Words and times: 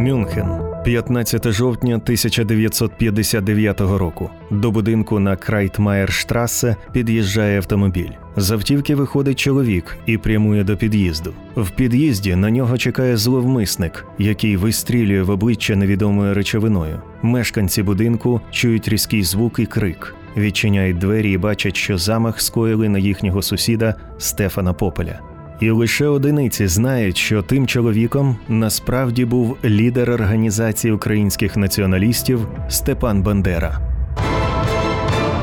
Мюнхен, 0.00 0.46
15 0.84 1.52
жовтня 1.52 1.94
1959 1.94 3.80
року. 3.80 4.30
До 4.50 4.70
будинку 4.70 5.18
на 5.18 5.36
Крайтмаєрштрасе 5.36 6.76
під'їжджає 6.92 7.56
автомобіль. 7.56 8.10
З 8.36 8.50
автівки 8.50 8.94
виходить 8.94 9.38
чоловік 9.38 9.96
і 10.06 10.18
прямує 10.18 10.64
до 10.64 10.76
під'їзду. 10.76 11.34
В 11.56 11.70
під'їзді 11.70 12.36
на 12.36 12.50
нього 12.50 12.78
чекає 12.78 13.16
зловмисник, 13.16 14.06
який 14.18 14.56
вистрілює 14.56 15.22
в 15.22 15.30
обличчя 15.30 15.76
невідомою 15.76 16.34
речовиною. 16.34 17.02
Мешканці 17.22 17.82
будинку 17.82 18.40
чують 18.50 18.88
різкий 18.88 19.22
звук 19.22 19.58
і 19.58 19.66
крик. 19.66 20.14
Відчиняють 20.36 20.98
двері 20.98 21.32
і 21.32 21.38
бачать, 21.38 21.76
що 21.76 21.98
замах 21.98 22.40
скоїли 22.40 22.88
на 22.88 22.98
їхнього 22.98 23.42
сусіда 23.42 23.94
Стефана 24.18 24.72
Попеля. 24.72 25.29
І 25.60 25.70
лише 25.70 26.06
одиниці 26.06 26.66
знають, 26.66 27.16
що 27.16 27.42
тим 27.42 27.66
чоловіком 27.66 28.36
насправді 28.48 29.24
був 29.24 29.56
лідер 29.64 30.10
організації 30.10 30.92
українських 30.92 31.56
націоналістів 31.56 32.48
Степан 32.68 33.22
Бандера. 33.22 33.80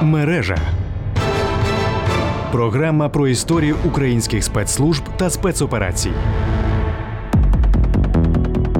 Мережа 0.01 0.57
програма 2.51 3.09
про 3.09 3.27
історію 3.27 3.75
українських 3.85 4.43
спецслужб 4.43 5.03
та 5.17 5.29
спецоперацій. 5.29 6.11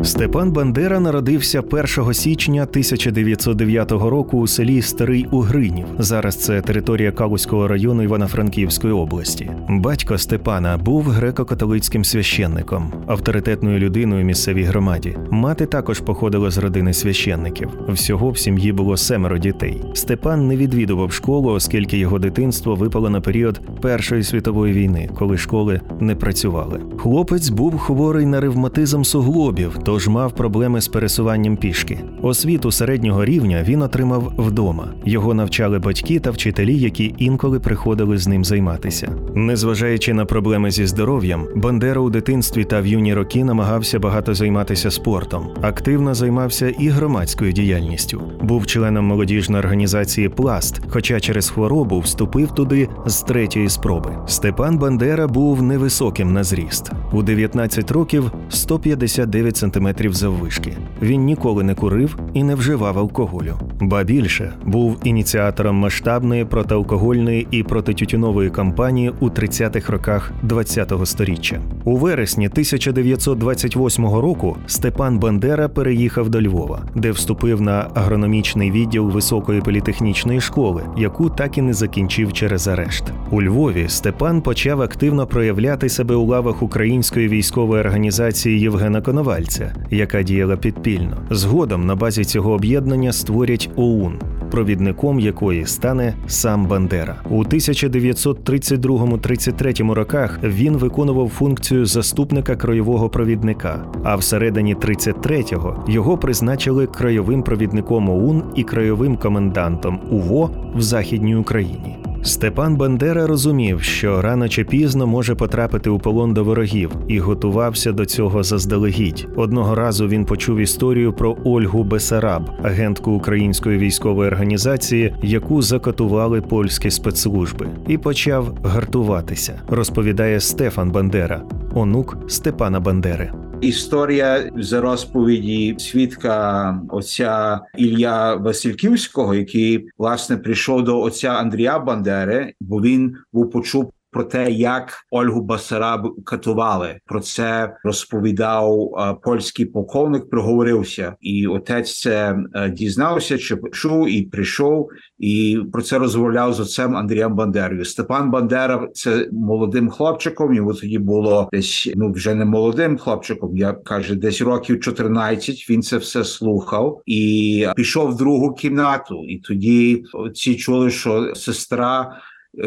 Степан 0.04 0.52
Бандера 0.52 1.00
народився 1.00 1.62
1 1.62 2.14
січня 2.14 2.64
1909 2.64 3.92
року 3.92 4.38
у 4.38 4.48
селі 4.48 4.82
Старий 4.82 5.26
Угринів. 5.32 5.86
Зараз 6.00 6.36
це 6.36 6.62
територія 6.62 7.12
Калузького 7.12 7.68
району 7.68 8.04
Івано-Франківської 8.04 8.94
області. 8.94 9.52
Батько 9.70 10.18
Степана 10.18 10.78
був 10.78 11.08
греко-католицьким 11.10 12.04
священником, 12.04 12.94
авторитетною 13.08 13.80
людиною 13.80 14.26
місцевій 14.26 14.64
громаді. 14.64 15.18
Мати 15.32 15.66
також 15.66 16.00
походила 16.00 16.52
з 16.52 16.58
родини 16.58 16.94
священників. 16.94 17.70
Всього 17.88 18.30
в 18.30 18.38
сім'ї 18.38 18.72
було 18.72 18.98
семеро 18.98 19.38
дітей. 19.38 19.84
Степан 19.94 20.48
не 20.48 20.58
відвідував 20.58 21.12
школу, 21.12 21.52
оскільки 21.52 21.98
його 21.98 22.20
дитинство 22.20 22.76
випало 22.76 23.10
на 23.10 23.22
період 23.22 23.62
Першої 23.82 24.24
світової 24.24 24.74
війни, 24.74 25.10
коли 25.16 25.38
школи 25.38 25.82
не 26.00 26.16
працювали. 26.16 26.82
Хлопець 26.98 27.50
був 27.50 27.78
хворий 27.78 28.26
на 28.26 28.42
ревматизм 28.42 29.04
суглобів 29.04 29.78
тож 29.88 30.08
мав 30.08 30.32
проблеми 30.32 30.82
з 30.82 30.88
пересуванням 30.88 31.58
пішки. 31.58 32.00
Освіту 32.22 32.72
середнього 32.72 33.26
рівня 33.26 33.64
він 33.68 33.82
отримав 33.82 34.34
вдома. 34.38 34.88
Його 35.06 35.34
навчали 35.34 35.80
батьки 35.80 36.20
та 36.20 36.32
вчителі, 36.32 36.78
які 36.78 37.16
інколи 37.18 37.60
приходили 37.60 38.18
з 38.18 38.28
ним 38.28 38.46
займатися. 38.46 39.12
Незважаючи 39.36 40.14
на 40.14 40.26
проблеми 40.26 40.72
зі 40.72 40.86
здоров'ям, 40.86 41.48
Бандера 41.56 42.02
у 42.02 42.10
дитинстві 42.10 42.64
та 42.64 42.82
в 42.82 42.88
юні 42.88 43.14
роки 43.14 43.44
намагався 43.44 44.00
багато 44.00 44.34
займатися 44.34 44.92
спортом. 44.92 45.48
Активно 45.62 46.16
займався 46.16 46.70
і 46.70 46.88
громадською 46.88 47.52
діяльністю. 47.52 48.22
Був 48.42 48.66
членом 48.66 49.06
молодіжної 49.06 49.64
організації 49.64 50.30
Пласт, 50.30 50.82
хоча 50.90 51.20
через 51.20 51.50
хворобу 51.50 52.00
вступив 52.00 52.52
туди 52.52 52.90
з 53.06 53.22
третьої 53.22 53.70
спроби. 53.70 54.18
Степан 54.28 54.78
Бандера 54.78 55.28
був 55.28 55.62
невисоким 55.62 56.34
на 56.34 56.44
зріст. 56.44 56.92
У 57.12 57.24
19 57.24 57.92
років 57.92 58.32
159 58.50 59.58
см 59.58 59.77
сантиметрів 59.78 60.14
заввишки. 60.14 60.74
Він 61.02 61.26
ніколи 61.26 61.64
не 61.64 61.76
курив 61.76 62.18
і 62.34 62.44
не 62.44 62.56
вживав 62.56 63.00
алкоголю. 63.00 63.54
Ба 63.82 64.04
більше 64.04 64.54
був 64.66 64.98
ініціатором 65.04 65.76
масштабної 65.76 66.46
протиалкогольної 66.46 67.48
і 67.52 67.64
протитютюнової 67.64 68.50
кампанії 68.50 69.12
у 69.20 69.30
30-х 69.30 69.94
роках 69.94 70.32
ХХ 70.50 71.06
століття. 71.06 71.60
У 71.84 71.98
вересні 71.98 72.48
1928 72.48 74.06
року 74.06 74.58
Степан 74.68 75.20
Бандера 75.20 75.70
переїхав 75.70 76.30
до 76.30 76.42
Львова, 76.42 76.82
де 76.96 77.12
вступив 77.12 77.62
на 77.62 77.88
агрономічний 77.96 78.72
відділ 78.72 79.10
високої 79.10 79.62
політехнічної 79.62 80.42
школи, 80.42 80.84
яку 80.98 81.30
так 81.30 81.58
і 81.58 81.62
не 81.62 81.74
закінчив 81.74 82.34
через 82.34 82.68
арешт. 82.68 83.04
У 83.32 83.42
Львові 83.42 83.86
Степан 83.88 84.42
почав 84.42 84.82
активно 84.82 85.28
проявляти 85.28 85.90
себе 85.90 86.16
у 86.16 86.26
лавах 86.26 86.62
української 86.62 87.28
військової 87.28 87.82
організації 87.82 88.60
Євгена 88.60 89.02
Коновальця 89.02 89.67
яка 89.92 90.24
діяла 90.24 90.58
підпільно. 90.58 91.18
Згодом 91.32 91.86
на 91.86 91.96
базі 91.96 92.24
цього 92.24 92.52
об'єднання 92.52 93.12
створять 93.12 93.70
ОУН. 93.76 94.20
Провідником 94.52 95.20
якої 95.20 95.66
стане 95.66 96.14
сам 96.28 96.66
Бандера 96.66 97.22
у 97.30 97.44
1932-33 97.44 99.94
роках 99.94 100.40
він 100.44 100.78
виконував 100.78 101.30
функцію 101.30 101.86
заступника 101.86 102.56
краєвого 102.56 103.10
провідника. 103.10 103.86
А 104.04 104.16
всередині 104.16 104.76
33-го 104.76 105.86
його 105.88 106.18
призначили 106.18 106.88
краєвим 106.88 107.44
провідником 107.44 108.10
ОУН 108.10 108.44
і 108.56 108.64
краєвим 108.64 109.18
комендантом 109.18 110.00
УВО 110.12 110.52
в 110.76 110.82
Західній 110.82 111.36
Україні. 111.36 111.98
Степан 112.24 112.76
Бандера 112.76 113.28
розумів, 113.28 113.82
що 113.82 114.22
рано 114.22 114.50
чи 114.50 114.64
пізно 114.64 115.08
може 115.08 115.36
потрапити 115.36 115.90
у 115.90 116.00
полон 116.00 116.34
до 116.34 116.44
ворогів 116.44 116.92
і 117.08 117.20
готувався 117.20 117.92
до 117.92 118.06
цього 118.06 118.44
заздалегідь. 118.44 119.28
Одного 119.36 119.76
разу 119.76 120.08
він 120.08 120.26
почув 120.26 120.58
історію 120.58 121.14
про 121.14 121.38
Ольгу 121.44 121.84
Бесараб, 121.84 122.50
агентку 122.64 123.12
української 123.12 123.78
військової 123.78 124.28
організації, 124.30 125.16
яку 125.24 125.62
закатували 125.62 126.42
польські 126.42 126.92
спецслужби, 126.92 127.68
і 127.88 127.98
почав 127.98 128.58
гартуватися. 128.64 129.62
Розповідає 129.68 130.40
Стефан 130.40 130.92
Бандера, 130.92 131.42
онук 131.74 132.18
Степана 132.28 132.80
Бандери. 132.80 133.32
Історія 133.62 134.52
з 134.58 134.82
розповіді 134.82 135.76
свідка 135.80 136.82
отця 136.90 137.62
Ілля 137.78 138.36
Васильківського, 138.36 139.36
який 139.36 139.90
власне 139.98 140.38
прийшов 140.38 140.84
до 140.84 141.02
отця 141.02 141.30
Андрія 141.30 141.80
Бандери, 141.80 142.54
бо 142.62 142.82
він 142.82 143.16
був 143.34 143.52
почув 143.52 143.94
про 144.12 144.24
те, 144.24 144.52
як 144.52 144.94
Ольгу 145.12 145.42
Басараб 145.42 146.24
катували. 146.24 147.00
Про 147.06 147.20
це 147.20 147.78
розповідав 147.84 148.94
е, 148.98 149.16
польський 149.24 149.66
полковник. 149.66 150.30
Проговорився, 150.30 151.16
і 151.22 151.48
отець 151.48 152.00
це 152.00 152.38
е, 152.54 152.70
дізнався, 152.70 153.38
чи 153.38 153.56
почув 153.56 154.10
і 154.10 154.22
прийшов, 154.22 154.90
і 155.20 155.60
про 155.74 155.82
це 155.82 155.98
розмовляв 155.98 156.54
з 156.54 156.60
отцем 156.60 156.96
Андрієм 156.96 157.36
Бандерою. 157.36 157.86
Степан 157.86 158.32
Бандера 158.32 158.88
це 158.94 159.30
молодим 159.32 159.90
хлопчиком. 159.90 160.54
Його 160.54 160.74
тоді 160.74 161.00
було 161.00 161.50
десь 161.54 161.92
ну 161.96 162.12
вже 162.12 162.36
не 162.36 162.46
молодим 162.46 162.98
хлопчиком. 162.98 163.58
Я 163.58 163.74
каже, 163.74 164.16
десь 164.16 164.42
років 164.42 164.80
14, 164.80 165.70
Він 165.70 165.82
це 165.82 165.98
все 165.98 166.24
слухав 166.24 167.02
і 167.06 167.68
пішов 167.76 168.12
в 168.12 168.18
другу 168.18 168.54
кімнату. 168.54 169.24
І 169.26 169.38
тоді 169.38 170.04
ці 170.34 170.56
чули, 170.56 170.92
що 170.92 171.36
сестра 171.36 172.22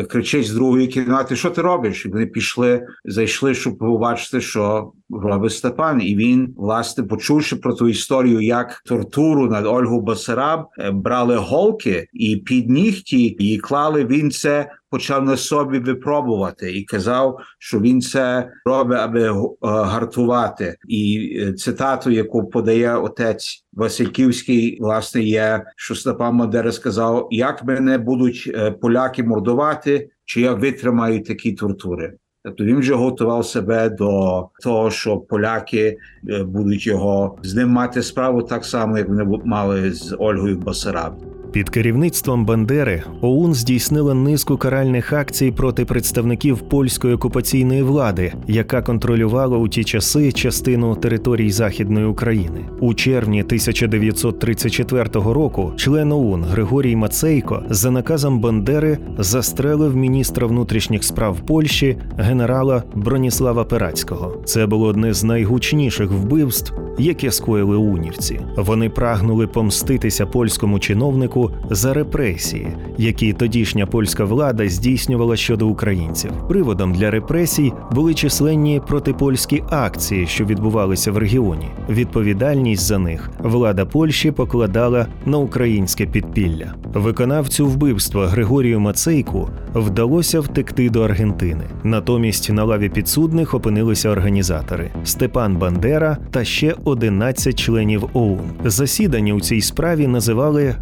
кричить 0.09 0.47
з 0.47 0.53
другої 0.53 0.87
кімнати, 0.87 1.37
що 1.37 1.51
ти 1.51 1.63
робиш? 1.63 2.07
І 2.07 2.09
вони 2.09 2.27
пішли, 2.27 2.87
зайшли, 3.05 3.55
щоб 3.55 3.79
побачити, 3.79 4.41
що 4.41 4.93
робить 5.13 5.53
Степан. 5.53 6.03
І 6.03 6.17
він, 6.17 6.55
власне, 6.57 7.05
почувши 7.05 7.57
про 7.57 7.75
ту 7.75 7.89
історію, 7.89 8.41
як 8.41 8.83
тортуру 8.87 9.47
над 9.47 9.67
Ольгу 9.67 10.01
Басараб, 10.01 10.67
е, 10.79 10.91
брали 10.91 11.37
голки 11.37 12.09
і 12.13 12.37
під 12.37 12.71
нігті 12.71 13.25
і 13.25 13.59
клали 13.59 14.05
він 14.05 14.31
це. 14.31 14.71
Почав 14.91 15.25
на 15.25 15.37
собі 15.37 15.79
випробувати 15.79 16.73
і 16.73 16.85
казав, 16.85 17.39
що 17.59 17.81
він 17.81 18.01
це 18.01 18.51
робить, 18.65 18.99
аби 18.99 19.23
е, 19.23 19.33
гартувати. 19.63 20.77
І 20.89 21.33
е, 21.41 21.53
цитату, 21.53 22.11
яку 22.11 22.47
подає 22.47 22.97
отець 22.97 23.65
Васильківський, 23.73 24.79
власне, 24.81 25.23
є, 25.23 25.65
що 25.77 25.95
Степан 25.95 26.35
Мадера 26.35 26.73
сказав: 26.73 27.29
як 27.31 27.65
мене 27.65 27.99
будуть 27.99 28.57
поляки 28.81 29.23
мордувати, 29.23 30.11
чи 30.25 30.41
я 30.41 30.55
витримаю 30.55 31.23
такі 31.23 31.53
тортури. 31.53 32.13
Тобто 32.45 32.65
він 32.65 32.79
вже 32.79 32.95
готував 32.95 33.47
себе 33.47 33.91
до 33.91 34.49
того, 34.63 34.91
що 34.91 35.17
поляки 35.17 35.99
е, 36.29 36.45
будуть 36.45 36.87
його 36.87 37.39
з 37.43 37.55
ним 37.55 37.69
мати 37.69 38.03
справу 38.03 38.43
так 38.43 38.65
само, 38.65 38.99
як 38.99 39.09
вони 39.09 39.41
мали 39.45 39.93
з 39.93 40.17
Ольгою 40.19 40.59
Басараб. 40.59 41.13
Під 41.53 41.69
керівництвом 41.69 42.45
Бандери 42.45 43.03
ОУН 43.21 43.55
здійснила 43.55 44.15
низку 44.15 44.57
каральних 44.57 45.13
акцій 45.13 45.51
проти 45.51 45.85
представників 45.85 46.59
польської 46.59 47.15
окупаційної 47.15 47.83
влади, 47.83 48.33
яка 48.49 48.83
контролювала 48.83 49.59
у 49.59 49.69
ті 49.69 49.85
часи 49.85 50.33
частину 50.33 50.95
територій 50.95 51.51
Західної 51.51 52.07
України. 52.07 52.61
У 52.81 52.95
червні 52.95 53.43
1934 53.43 55.05
року 55.15 55.73
член 55.77 56.13
ОУН 56.13 56.45
Григорій 56.45 56.97
Мацейко 56.97 57.63
за 57.71 57.91
наказом 57.91 58.41
Бандери 58.41 58.99
застрелив 59.19 59.97
міністра 59.97 60.47
внутрішніх 60.47 61.05
справ 61.05 61.41
Польщі 61.47 61.97
генерала 62.19 62.83
Броніслава 62.95 63.65
Перацького. 63.65 64.43
Це 64.45 64.67
було 64.67 64.87
одне 64.87 65.15
з 65.15 65.25
найгучніших 65.25 66.11
вбивств, 66.11 66.75
яке 66.99 67.31
скоїли 67.31 67.77
унівці. 67.77 68.41
Вони 68.57 68.91
прагнули 68.91 69.47
помститися 69.47 70.27
польському 70.27 70.79
чиновнику 70.79 71.40
року 71.41 71.57
за 71.71 71.93
репресії, 71.93 72.69
які 72.99 73.33
тодішня 73.33 73.87
польська 73.87 74.25
влада 74.25 74.69
здійснювала 74.69 75.37
щодо 75.37 75.69
українців. 75.69 76.31
Приводом 76.49 76.93
для 76.93 77.11
репресій 77.11 77.73
були 77.93 78.15
численні 78.15 78.81
протипольські 78.89 79.63
акції, 79.71 80.27
що 80.27 80.45
відбувалися 80.45 81.13
в 81.13 81.19
регіоні. 81.19 81.69
Відповідальність 81.89 82.83
за 82.83 82.99
них 82.99 83.31
влада 83.39 83.85
Польщі 83.85 84.31
покладала 84.31 85.07
на 85.27 85.39
українське 85.39 86.07
підпілля. 86.07 86.75
Виконавцю 86.95 87.67
вбивства 87.67 88.27
Григорію 88.27 88.81
Мацейку 88.81 89.49
вдалося 89.75 90.41
втекти 90.41 90.91
до 90.91 91.03
Аргентини. 91.03 91.65
Натомість 91.85 92.51
на 92.51 92.65
лаві 92.65 92.89
підсудних 92.89 93.55
опинилися 93.55 94.11
організатори 94.11 94.91
Степан 95.05 95.57
Бандера 95.57 96.17
та 96.31 96.45
ще 96.45 96.75
11 96.85 97.59
членів 97.59 98.05
ОУН. 98.13 98.51
Засідання 98.65 99.35
у 99.35 99.41
цій 99.41 99.61
справі 99.61 100.07
називали 100.07 100.75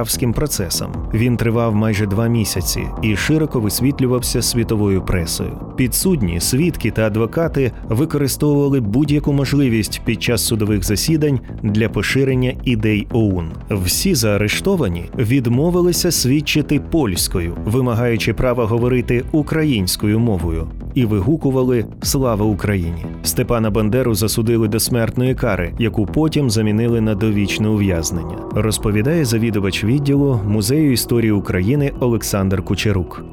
Варшавським 0.00 0.32
процесом. 0.32 0.92
Він 1.14 1.36
тривав 1.36 1.74
майже 1.74 2.06
два 2.06 2.26
місяці 2.26 2.86
і 3.02 3.16
широко 3.16 3.60
висвітлювався 3.60 4.42
світовою 4.42 5.02
пресою. 5.02 5.50
Підсудні, 5.76 6.40
свідки 6.40 6.90
та 6.90 7.06
адвокати 7.06 7.72
використовували 7.88 8.80
будь-яку 8.80 9.32
можливість 9.32 10.00
під 10.04 10.22
час 10.22 10.46
судових 10.46 10.84
засідань 10.84 11.40
для 11.62 11.88
поширення 11.88 12.52
ідей 12.64 13.06
ОУН. 13.12 13.50
Всі 13.70 14.14
заарештовані 14.14 15.04
відмовилися 15.18 16.10
свідчити 16.10 16.80
польською, 16.90 17.56
вимагаючи 17.64 18.34
права 18.34 18.64
говорити 18.64 19.24
українською 19.32 20.18
мовою, 20.18 20.68
і 20.94 21.04
вигукували 21.04 21.84
Слава 22.02 22.46
Україні! 22.46 23.06
Степана 23.22 23.70
Бандеру 23.70 24.14
засудили 24.14 24.68
до 24.68 24.80
смертної 24.80 25.34
кари, 25.34 25.72
яку 25.78 26.06
потім 26.06 26.50
замінили 26.50 27.00
на 27.00 27.14
довічне 27.14 27.68
ув'язнення. 27.68 28.36
Розповідає 28.54 29.24
завідувач 29.24 29.84
відділу 29.90 30.40
музею 30.46 30.92
історії 30.92 31.32
України 31.32 31.92
Олександр 32.00 32.62
Кучерук. 32.62 33.24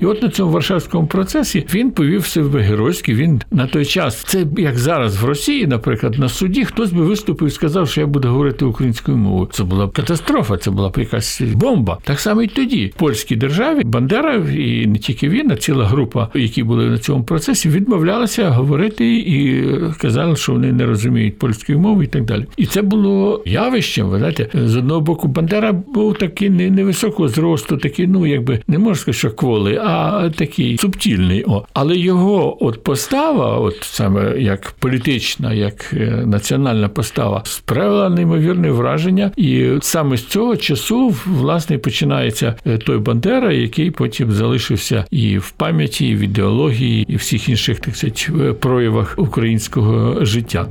І 0.00 0.06
от 0.06 0.22
на 0.22 0.28
цьому 0.28 0.52
варшавському 0.52 1.06
процесі 1.06 1.66
він 1.74 1.90
повів 1.90 2.26
себе 2.26 2.60
геройськи. 2.60 3.14
Він 3.14 3.42
на 3.50 3.66
той 3.66 3.84
час, 3.84 4.24
це 4.24 4.46
як 4.58 4.78
зараз 4.78 5.22
в 5.22 5.24
Росії, 5.24 5.66
наприклад, 5.66 6.18
на 6.18 6.28
суді 6.28 6.64
хтось 6.64 6.92
би 6.92 7.02
виступив 7.02 7.48
і 7.48 7.50
сказав, 7.50 7.88
що 7.88 8.00
я 8.00 8.06
буду 8.06 8.28
говорити 8.28 8.64
українською 8.64 9.16
мовою. 9.16 9.48
Це 9.52 9.64
була 9.64 9.88
катастрофа, 9.88 10.56
це 10.56 10.70
була 10.70 10.88
б 10.88 10.98
якась 10.98 11.42
бомба. 11.54 11.98
Так 12.04 12.20
само 12.20 12.42
і 12.42 12.46
тоді 12.46 12.86
в 12.86 12.98
польській 12.98 13.36
державі 13.36 13.84
Бандера 13.84 14.34
і 14.34 14.86
не 14.86 14.98
тільки 14.98 15.28
він, 15.28 15.50
а 15.50 15.56
ціла 15.56 15.84
група, 15.84 16.28
які 16.34 16.62
були 16.62 16.86
на 16.86 16.98
цьому 16.98 17.24
процесі, 17.24 17.68
відмовлялися 17.68 18.48
говорити 18.48 19.16
і 19.16 19.64
казали, 19.98 20.36
що 20.36 20.52
вони 20.52 20.72
не 20.72 20.86
розуміють 20.86 21.38
польської 21.38 21.78
мови 21.78 22.04
і 22.04 22.06
так 22.06 22.24
далі. 22.24 22.46
І 22.56 22.66
це 22.66 22.82
було 22.82 23.42
явищем. 23.46 24.08
Ви 24.08 24.18
знаєте, 24.18 24.48
з 24.54 24.76
одного 24.76 25.00
боку, 25.00 25.28
Бандера 25.28 25.72
був 25.72 26.18
такий 26.18 26.50
невисокого 26.50 27.28
зросту, 27.28 27.76
такий, 27.76 28.06
ну 28.06 28.26
якби 28.26 28.60
не 28.68 28.78
можна 28.78 28.94
сказати, 28.94 29.18
що 29.18 29.30
кволий 29.30 29.76
а 29.90 30.30
такий 30.30 30.78
субтільний. 30.78 31.44
О. 31.46 31.64
Але 31.74 31.96
його 31.96 32.64
от 32.64 32.84
постава, 32.84 33.58
от 33.58 33.76
саме 33.82 34.40
як 34.40 34.70
політична, 34.78 35.52
як 35.52 35.92
е, 35.92 36.22
національна 36.26 36.88
постава, 36.88 37.42
справила 37.44 38.08
неймовірне 38.08 38.70
враження. 38.70 39.32
І 39.36 39.70
саме 39.82 40.16
з 40.16 40.26
цього 40.26 40.56
часу 40.56 41.14
власне 41.26 41.78
починається 41.78 42.54
е, 42.66 42.78
той 42.78 42.98
Бандера, 42.98 43.52
який 43.52 43.90
потім 43.90 44.32
залишився 44.32 45.04
і 45.10 45.38
в 45.38 45.50
пам'яті, 45.50 46.08
і 46.08 46.16
в 46.16 46.20
ідеології, 46.20 47.06
і 47.08 47.16
всіх 47.16 47.48
інших 47.48 47.80
так 47.80 47.96
сказати, 47.96 48.52
проявах 48.52 49.14
українського 49.18 50.24
життя. 50.24 50.66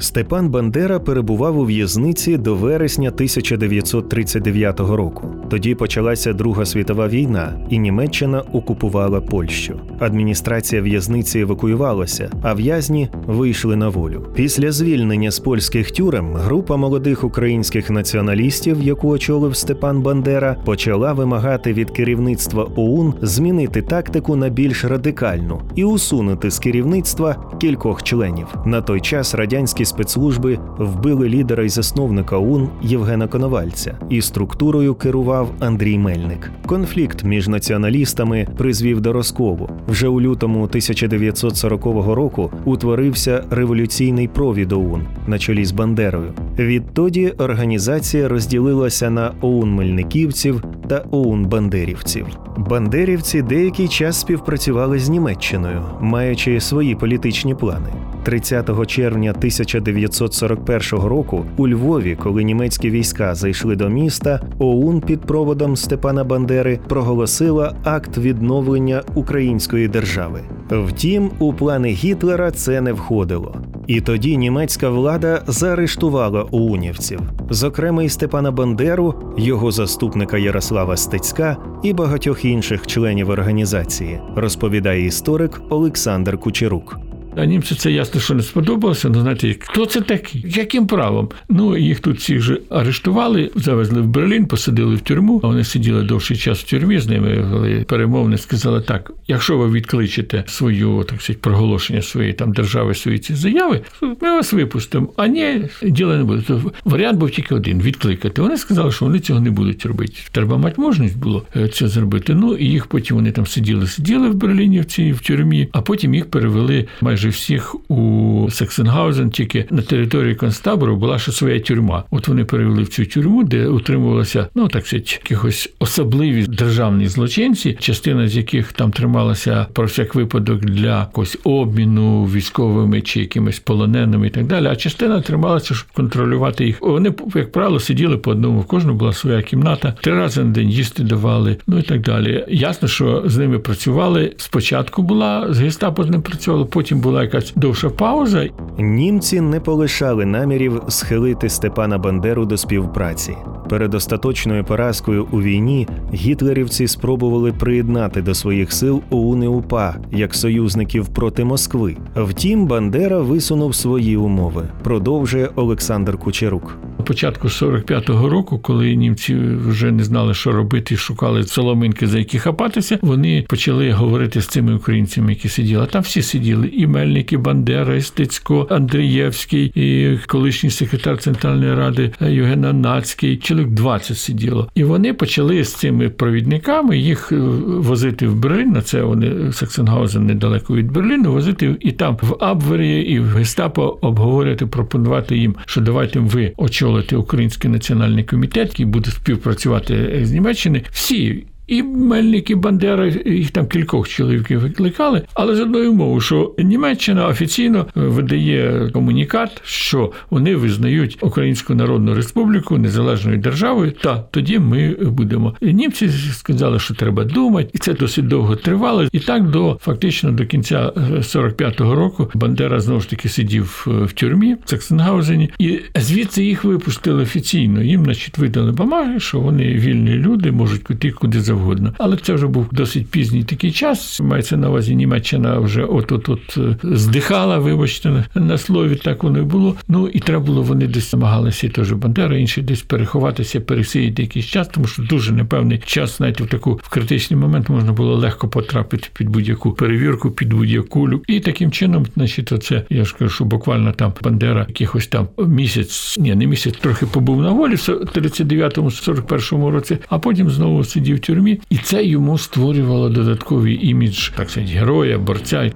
Степан 0.00 0.48
Бандера 0.48 0.98
перебував 0.98 1.58
у 1.58 1.64
в'язниці 1.64 2.36
до 2.36 2.54
вересня 2.54 3.08
1939 3.08 4.80
року. 4.80 5.28
Тоді 5.50 5.74
почалася 5.74 6.32
Друга 6.32 6.66
світова 6.66 7.08
війна, 7.08 7.66
і 7.70 7.78
Німеччина 7.78 8.42
окупувала 8.52 9.20
Польщу. 9.20 9.80
Адміністрація 9.98 10.82
в'язниці 10.82 11.38
евакуювалася, 11.38 12.30
а 12.42 12.54
в'язні 12.54 13.08
вийшли 13.26 13.76
на 13.76 13.88
волю. 13.88 14.26
Після 14.34 14.72
звільнення 14.72 15.30
з 15.30 15.38
польських 15.38 15.90
тюрем 15.90 16.34
група 16.34 16.76
молодих 16.76 17.24
українських 17.24 17.90
націоналістів, 17.90 18.82
яку 18.82 19.08
очолив 19.08 19.56
Степан 19.56 20.02
Бандера, 20.02 20.56
почала 20.64 21.12
вимагати 21.12 21.72
від 21.72 21.90
керівництва 21.90 22.68
ОУН 22.76 23.14
змінити 23.22 23.82
тактику 23.82 24.36
на 24.36 24.48
більш 24.48 24.84
радикальну 24.84 25.60
і 25.74 25.84
усунути 25.84 26.50
з 26.50 26.58
керівництва 26.58 27.36
кількох 27.60 28.02
членів. 28.02 28.46
На 28.66 28.80
той 28.80 29.00
час 29.00 29.34
радянські 29.34 29.84
спецслужби 29.90 30.58
вбили 30.78 31.28
лідера 31.28 31.64
і 31.64 31.68
засновника 31.68 32.36
ОУН 32.36 32.68
Євгена 32.82 33.28
Коновальця, 33.28 33.98
і 34.10 34.22
структурою 34.22 34.94
керував 34.94 35.50
Андрій 35.60 35.98
Мельник. 35.98 36.50
Конфлікт 36.66 37.24
між 37.24 37.48
націоналістами 37.48 38.46
призвів 38.56 39.00
до 39.00 39.12
розколу. 39.12 39.68
Вже 39.88 40.08
у 40.08 40.20
лютому 40.20 40.62
1940 40.62 41.84
року 42.14 42.50
утворився 42.64 43.44
революційний 43.50 44.28
провід 44.28 44.72
ОУН 44.72 45.06
на 45.26 45.38
чолі 45.38 45.64
з 45.64 45.72
Бандерою. 45.72 46.32
Відтоді 46.58 47.32
організація 47.38 48.28
розділилася 48.28 49.10
на 49.10 49.32
ОУН 49.40 49.74
Мельниківців 49.74 50.62
та 50.90 51.04
ОУН 51.10 51.46
Бандерівців. 51.46 52.26
Бандерівці 52.56 53.42
деякий 53.42 53.88
час 53.88 54.20
співпрацювали 54.20 54.98
з 54.98 55.08
Німеччиною, 55.08 55.82
маючи 56.00 56.60
свої 56.60 56.94
політичні 56.94 57.54
плани. 57.54 57.88
30 58.22 58.86
червня 58.86 59.30
1941 59.30 61.06
року 61.08 61.44
у 61.56 61.68
Львові, 61.68 62.16
коли 62.22 62.44
німецькі 62.44 62.90
війська 62.90 63.34
зайшли 63.34 63.76
до 63.76 63.88
міста, 63.88 64.40
ОУН 64.58 65.00
під 65.00 65.20
проводом 65.20 65.76
Степана 65.76 66.24
Бандери 66.24 66.78
проголосила 66.88 67.74
акт 67.84 68.18
відновлення 68.18 69.02
української 69.14 69.88
держави. 69.88 70.40
Втім, 70.70 71.30
у 71.38 71.52
плани 71.52 71.88
Гітлера 71.88 72.50
це 72.50 72.80
не 72.80 72.92
входило. 72.92 73.54
І 73.90 74.00
тоді 74.00 74.36
німецька 74.36 74.88
влада 74.88 75.42
заарештувала 75.46 76.42
уунівців, 76.42 77.20
зокрема 77.50 78.02
і 78.02 78.08
Степана 78.08 78.50
Бандеру, 78.50 79.14
його 79.38 79.70
заступника 79.70 80.38
Ярослава 80.38 80.96
Стецька 80.96 81.56
і 81.82 81.92
багатьох 81.92 82.44
інших 82.44 82.86
членів 82.86 83.30
організації, 83.30 84.20
розповідає 84.36 85.06
історик 85.06 85.62
Олександр 85.70 86.38
Кучерук. 86.38 87.09
А 87.36 87.44
німцям 87.44 87.78
це 87.78 87.92
ясно, 87.92 88.20
що 88.20 88.34
не 88.34 88.42
сподобалося. 88.42 89.08
Ну, 89.08 89.20
знаєте, 89.20 89.56
хто 89.60 89.86
це 89.86 90.00
такий? 90.00 90.44
Яким 90.48 90.86
правом? 90.86 91.28
Ну, 91.48 91.76
їх 91.76 92.00
тут 92.00 92.18
всіх 92.18 92.40
же 92.40 92.60
арештували, 92.70 93.50
завезли 93.54 94.00
в 94.00 94.06
Берлін, 94.06 94.46
посадили 94.46 94.94
в 94.94 95.00
тюрму. 95.00 95.40
А 95.44 95.46
вони 95.46 95.64
сиділи 95.64 96.02
довший 96.02 96.36
час 96.36 96.60
в 96.60 96.70
тюрмі 96.70 96.98
з 96.98 97.08
ними. 97.08 97.40
Вели 97.40 97.84
перемовини, 97.88 98.38
сказали 98.38 98.80
так: 98.80 99.12
якщо 99.26 99.58
ви 99.58 99.70
відкличете 99.70 100.44
свою 100.46 101.04
так 101.04 101.22
сказати, 101.22 101.40
проголошення 101.42 102.02
своєї 102.02 102.32
там 102.32 102.52
держави, 102.52 102.94
свої 102.94 103.18
ці 103.18 103.34
заяви, 103.34 103.80
ми 104.02 104.30
вас 104.30 104.52
випустимо. 104.52 105.08
А 105.16 105.26
ні, 105.26 105.62
діла 105.82 106.16
не 106.16 106.24
буде. 106.24 106.42
То 106.42 106.72
варіант 106.84 107.18
був 107.18 107.30
тільки 107.30 107.54
один 107.54 107.82
відкликати. 107.82 108.42
Вони 108.42 108.56
сказали, 108.56 108.92
що 108.92 109.04
вони 109.04 109.18
цього 109.18 109.40
не 109.40 109.50
будуть 109.50 109.86
робити. 109.86 110.14
Треба 110.32 110.56
мати 110.56 110.80
можливість 110.80 111.18
було 111.18 111.42
е, 111.56 111.68
це 111.68 111.88
зробити. 111.88 112.34
Ну 112.34 112.54
і 112.54 112.64
їх 112.64 112.86
потім 112.86 113.16
вони 113.16 113.32
там 113.32 113.46
сиділи, 113.46 113.86
сиділи 113.86 114.28
в 114.28 114.34
Берліні 114.34 114.80
в 114.80 114.84
цій 114.84 115.12
в 115.12 115.20
тюрмі, 115.20 115.68
а 115.72 115.80
потім 115.80 116.14
їх 116.14 116.30
перевели 116.30 116.86
майже 117.00 117.19
всіх 117.28 117.90
у 117.90 118.48
Саксенгаузен, 118.50 119.30
тільки 119.30 119.66
на 119.70 119.82
території 119.82 120.34
концтабору 120.34 120.96
була 120.96 121.18
ще 121.18 121.32
своя 121.32 121.60
тюрма. 121.60 122.04
От 122.10 122.28
вони 122.28 122.44
перевели 122.44 122.82
в 122.82 122.88
цю 122.88 123.06
тюрму, 123.06 123.44
де 123.44 123.66
утримувалися, 123.66 124.46
ну 124.54 124.68
так 124.68 124.86
сказати, 124.86 125.18
якихось 125.22 125.72
особливі 125.78 126.46
державні 126.46 127.08
злочинці, 127.08 127.76
частина 127.80 128.28
з 128.28 128.36
яких 128.36 128.72
там 128.72 128.90
трималася 128.90 129.66
про 129.72 129.86
всяк 129.86 130.14
випадок 130.14 130.60
для 130.60 131.00
якогось 131.00 131.38
обміну 131.44 132.24
військовими 132.24 133.00
чи 133.00 133.20
якимись 133.20 133.58
полоненими 133.58 134.26
і 134.26 134.30
так 134.30 134.46
далі. 134.46 134.66
А 134.66 134.76
частина 134.76 135.20
трималася, 135.20 135.74
щоб 135.74 135.92
контролювати 135.92 136.66
їх. 136.66 136.78
Вони, 136.80 137.14
як 137.34 137.52
правило, 137.52 137.80
сиділи 137.80 138.16
по 138.16 138.30
одному. 138.30 138.60
В 138.60 138.64
кожного 138.64 138.98
була 138.98 139.12
своя 139.12 139.42
кімната, 139.42 139.94
три 140.00 140.14
рази 140.14 140.44
на 140.44 140.50
день 140.50 140.70
їсти 140.70 141.02
давали, 141.02 141.56
ну 141.66 141.78
і 141.78 141.82
так 141.82 142.00
далі. 142.00 142.44
Ясно, 142.48 142.88
що 142.88 143.22
з 143.26 143.36
ними 143.36 143.58
працювали. 143.58 144.32
Спочатку 144.36 145.02
була 145.02 145.46
з 145.50 145.60
гестапо 145.60 146.04
з 146.04 146.10
ним 146.10 146.22
працювало, 146.22 146.66
потім 146.66 147.00
була 147.00 147.09
якась 147.18 147.52
довша 147.56 147.90
пауза. 147.90 148.48
Німці 148.78 149.40
не 149.40 149.60
полишали 149.60 150.26
намірів 150.26 150.82
схилити 150.88 151.48
Степана 151.48 151.98
Бандеру 151.98 152.44
до 152.44 152.56
співпраці. 152.56 153.36
Перед 153.68 153.94
остаточною 153.94 154.64
поразкою 154.64 155.26
у 155.30 155.42
війні 155.42 155.88
гітлерівці 156.14 156.88
спробували 156.88 157.52
приєднати 157.52 158.22
до 158.22 158.34
своїх 158.34 158.72
сил 158.72 159.02
ОУН 159.10 159.42
і 159.42 159.46
УПА 159.46 159.96
як 160.12 160.34
союзників 160.34 161.08
проти 161.08 161.44
Москви. 161.44 161.96
Втім, 162.16 162.66
Бандера 162.66 163.18
висунув 163.18 163.74
свої 163.74 164.16
умови. 164.16 164.68
Продовжує 164.82 165.48
Олександр 165.56 166.18
Кучерук. 166.18 166.78
Початку 167.06 167.48
45-го 167.48 168.28
року, 168.28 168.58
коли 168.58 168.94
німці 168.94 169.34
вже 169.68 169.92
не 169.92 170.04
знали, 170.04 170.34
що 170.34 170.52
робити, 170.52 170.96
шукали 170.96 171.42
соломинки, 171.42 172.06
за 172.06 172.18
які 172.18 172.38
хапатися, 172.38 172.98
вони 173.02 173.44
почали 173.48 173.92
говорити 173.92 174.40
з 174.40 174.46
цими 174.46 174.74
українцями, 174.74 175.32
які 175.32 175.48
сиділи. 175.48 175.86
Там 175.86 176.02
всі 176.02 176.22
сиділи: 176.22 176.66
і 176.68 176.86
Мельник, 177.00 177.32
і 177.32 177.36
Бандера, 177.36 177.94
і 177.94 178.00
Стецько, 178.00 178.66
Андрієвський, 178.70 179.72
і 179.74 180.18
колишній 180.26 180.70
секретар 180.70 181.18
Центральної 181.18 181.74
ради 181.74 182.12
Євген 182.20 182.80
Нацький, 182.80 183.36
чоловік 183.36 183.68
20 183.68 184.18
сиділо. 184.18 184.68
І 184.74 184.84
вони 184.84 185.14
почали 185.14 185.64
з 185.64 185.74
цими 185.74 186.08
провідниками 186.08 186.98
їх 186.98 187.32
е, 187.32 187.36
возити 187.66 188.26
в 188.28 188.34
Берлін. 188.34 188.70
На 188.70 188.82
це 188.82 189.02
вони 189.02 189.52
Саксенгаузен 189.52 190.26
недалеко 190.26 190.76
від 190.76 190.92
Берліну, 190.92 191.32
возити 191.32 191.76
і 191.80 191.92
там 191.92 192.18
в 192.22 192.36
Абвері, 192.40 193.00
і 193.00 193.20
в 193.20 193.26
Гестапо 193.26 193.98
обговорювати, 194.00 194.66
пропонувати 194.66 195.36
їм, 195.36 195.54
що 195.66 195.80
давайте 195.80 196.18
ви 196.18 196.52
очолите 196.56 197.16
Український 197.16 197.70
національний 197.70 198.24
комітет, 198.24 198.68
який 198.68 198.86
буде 198.86 199.10
співпрацювати 199.10 200.20
з 200.22 200.32
Німеччини. 200.32 200.82
Всі 200.90 201.44
і 201.70 201.82
Мельник, 201.82 202.50
і 202.50 202.54
Бандера, 202.54 203.12
їх 203.26 203.50
там 203.50 203.66
кількох 203.66 204.08
чоловіків 204.08 204.60
викликали, 204.60 205.22
але 205.34 205.56
з 205.56 205.60
одною 205.60 205.92
мовою, 205.92 206.20
що 206.20 206.54
Німеччина 206.58 207.26
офіційно 207.26 207.86
видає 207.94 208.90
комунікат, 208.92 209.62
що 209.64 210.12
вони 210.30 210.56
визнають 210.56 211.18
Українську 211.20 211.74
Народну 211.74 212.14
Республіку 212.14 212.78
незалежною 212.78 213.38
державою. 213.38 213.92
Та 214.02 214.24
тоді 214.30 214.58
ми 214.58 214.96
будемо. 215.00 215.54
І 215.60 215.72
Німці 215.72 216.08
сказали, 216.32 216.78
що 216.78 216.94
треба 216.94 217.24
думати, 217.24 217.70
і 217.72 217.78
це 217.78 217.94
досить 217.94 218.28
довго 218.28 218.56
тривало. 218.56 219.08
І 219.12 219.18
так 219.20 219.50
до 219.50 219.78
фактично 219.82 220.32
до 220.32 220.46
кінця 220.46 220.92
45-го 221.18 221.94
року 221.94 222.30
Бандера 222.34 222.80
знову 222.80 223.00
ж 223.00 223.10
таки 223.10 223.28
сидів 223.28 223.86
в 223.86 224.12
тюрмі 224.12 224.56
в 224.64 224.70
Саксенгаузені, 224.70 225.50
і 225.58 225.78
звідси 225.94 226.44
їх 226.44 226.64
випустили 226.64 227.22
офіційно. 227.22 227.82
Їм, 227.82 228.04
значить, 228.04 228.38
видали 228.38 228.72
бумаги, 228.72 229.20
що 229.20 229.40
вони 229.40 229.64
вільні 229.64 230.10
люди, 230.10 230.52
можуть 230.52 230.84
піти 230.84 231.10
куди 231.10 231.40
завгодно 231.40 231.59
завгодно. 231.60 231.94
Але 231.98 232.16
це 232.16 232.34
вже 232.34 232.46
був 232.46 232.66
досить 232.72 233.08
пізній 233.10 233.44
такий 233.44 233.72
час. 233.72 234.20
Мається 234.20 234.56
на 234.56 234.68
увазі 234.68 234.94
Німеччина 234.94 235.58
вже 235.58 235.84
от-от-от 235.84 236.56
е, 236.56 236.76
здихала, 236.82 237.58
вибачте, 237.58 238.24
на 238.34 238.58
слові 238.58 238.96
так 238.96 239.22
воно 239.22 239.38
і 239.38 239.42
було. 239.42 239.76
Ну 239.88 240.08
і 240.08 240.20
треба 240.20 240.44
було, 240.44 240.62
вони 240.62 240.86
десь 240.86 241.12
намагалися 241.12 241.68
теж 241.68 241.92
Бандера, 241.92 242.36
інші 242.36 242.62
десь 242.62 242.82
переховатися, 242.82 243.60
пересіяти 243.60 244.22
якийсь 244.22 244.46
час, 244.46 244.68
тому 244.68 244.86
що 244.86 245.02
дуже 245.02 245.32
непевний 245.32 245.82
час, 245.86 246.16
знаєте, 246.16 246.44
в 246.44 246.46
таку 246.46 246.80
в 246.82 246.88
критичний 246.88 247.40
момент 247.40 247.68
можна 247.68 247.92
було 247.92 248.16
легко 248.16 248.48
потрапити 248.48 249.08
під 249.12 249.28
будь-яку 249.28 249.72
перевірку, 249.72 250.30
під 250.30 250.52
будь-яку 250.52 251.08
люк. 251.08 251.24
І 251.26 251.40
таким 251.40 251.70
чином, 251.70 252.06
значить, 252.14 252.52
оце 252.52 252.84
я 252.90 253.04
ж 253.04 253.16
кажу, 253.18 253.30
що 253.30 253.44
буквально 253.44 253.92
там 253.92 254.12
Бандера 254.22 254.64
якихось 254.68 255.06
там 255.06 255.28
місяць, 255.38 256.16
ні, 256.18 256.34
не 256.34 256.46
місяць, 256.46 256.74
трохи 256.80 257.06
побув 257.06 257.42
на 257.42 257.50
волі 257.50 257.74
в 257.74 257.78
39-му, 257.78 258.88
41-му 258.88 259.70
році, 259.70 259.98
а 260.08 260.18
потім 260.18 260.50
знову 260.50 260.84
сидів 260.84 261.16
в 261.16 261.20
тюрмі 261.20 261.49
і 261.70 261.76
це 261.76 262.04
йому 262.04 262.38
створювало 262.38 263.08
додатковий 263.08 263.88
імідж, 263.88 264.28
так 264.36 264.50
сказати, 264.50 264.72
героя, 264.72 265.18
борця. 265.18 265.70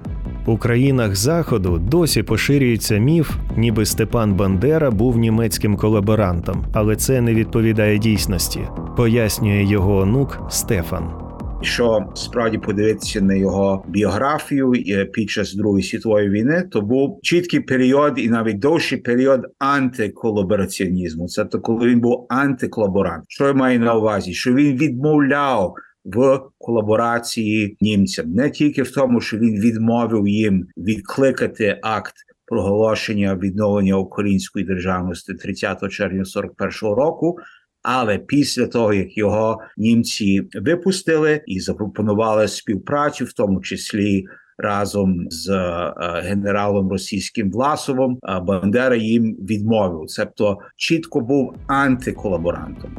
У 0.45 0.57
країнах 0.57 1.15
заходу 1.15 1.77
досі 1.77 2.23
поширюється 2.23 2.97
міф, 2.97 3.31
ніби 3.57 3.85
Степан 3.85 4.33
Бандера 4.33 4.91
був 4.91 5.17
німецьким 5.17 5.77
колаборантом, 5.77 6.65
але 6.73 6.95
це 6.95 7.21
не 7.21 7.33
відповідає 7.33 7.97
дійсності, 7.97 8.59
пояснює 8.97 9.63
його 9.63 9.97
онук 9.97 10.41
Стефан. 10.49 11.24
Якщо 11.65 12.05
справді 12.15 12.57
подивитися 12.57 13.21
на 13.21 13.35
його 13.35 13.85
біографію 13.87 14.71
під 15.13 15.29
час 15.29 15.53
Другої 15.53 15.83
світової 15.83 16.29
війни, 16.29 16.69
то 16.71 16.81
був 16.81 17.19
чіткий 17.23 17.59
період 17.59 18.13
і 18.17 18.29
навіть 18.29 18.59
довший 18.59 18.97
період 18.97 19.41
антиколабораціонізму. 19.59 21.27
Це 21.27 21.45
то 21.45 21.61
коли 21.61 21.87
він 21.87 21.99
був 21.99 22.25
антиколаборант. 22.29 23.23
Що 23.27 23.47
я 23.47 23.53
маю 23.53 23.79
на 23.79 23.95
увазі? 23.95 24.33
Що 24.33 24.53
він 24.53 24.77
відмовляв 24.77 25.75
в 26.05 26.39
колаборації 26.57 27.77
німцям 27.81 28.31
не 28.31 28.49
тільки 28.49 28.83
в 28.83 28.91
тому, 28.91 29.21
що 29.21 29.37
він 29.37 29.61
відмовив 29.61 30.27
їм 30.27 30.67
відкликати 30.77 31.79
акт. 31.83 32.13
Проголошення 32.47 33.35
відновлення 33.35 33.95
української 33.95 34.65
державності 34.65 35.33
30 35.33 35.91
червня 35.91 36.23
41-го 36.23 36.95
року, 36.95 37.37
але 37.87 38.17
після 38.17 38.67
того, 38.67 38.93
як 38.93 39.17
його 39.17 39.61
німці 39.77 40.49
випустили 40.53 41.41
і 41.45 41.59
запропонували 41.59 42.47
співпрацю, 42.47 43.25
в 43.25 43.33
тому 43.33 43.61
числі 43.61 44.25
разом 44.57 45.27
з 45.29 45.49
е, 45.49 45.93
генералом 46.23 46.89
російським 46.89 47.51
Власовим, 47.51 48.17
Бандера 48.43 48.95
їм 48.95 49.33
відмовив, 49.33 50.05
тобто 50.17 50.57
чітко 50.77 51.21
був 51.21 51.53
антиколаборантом. 51.67 52.91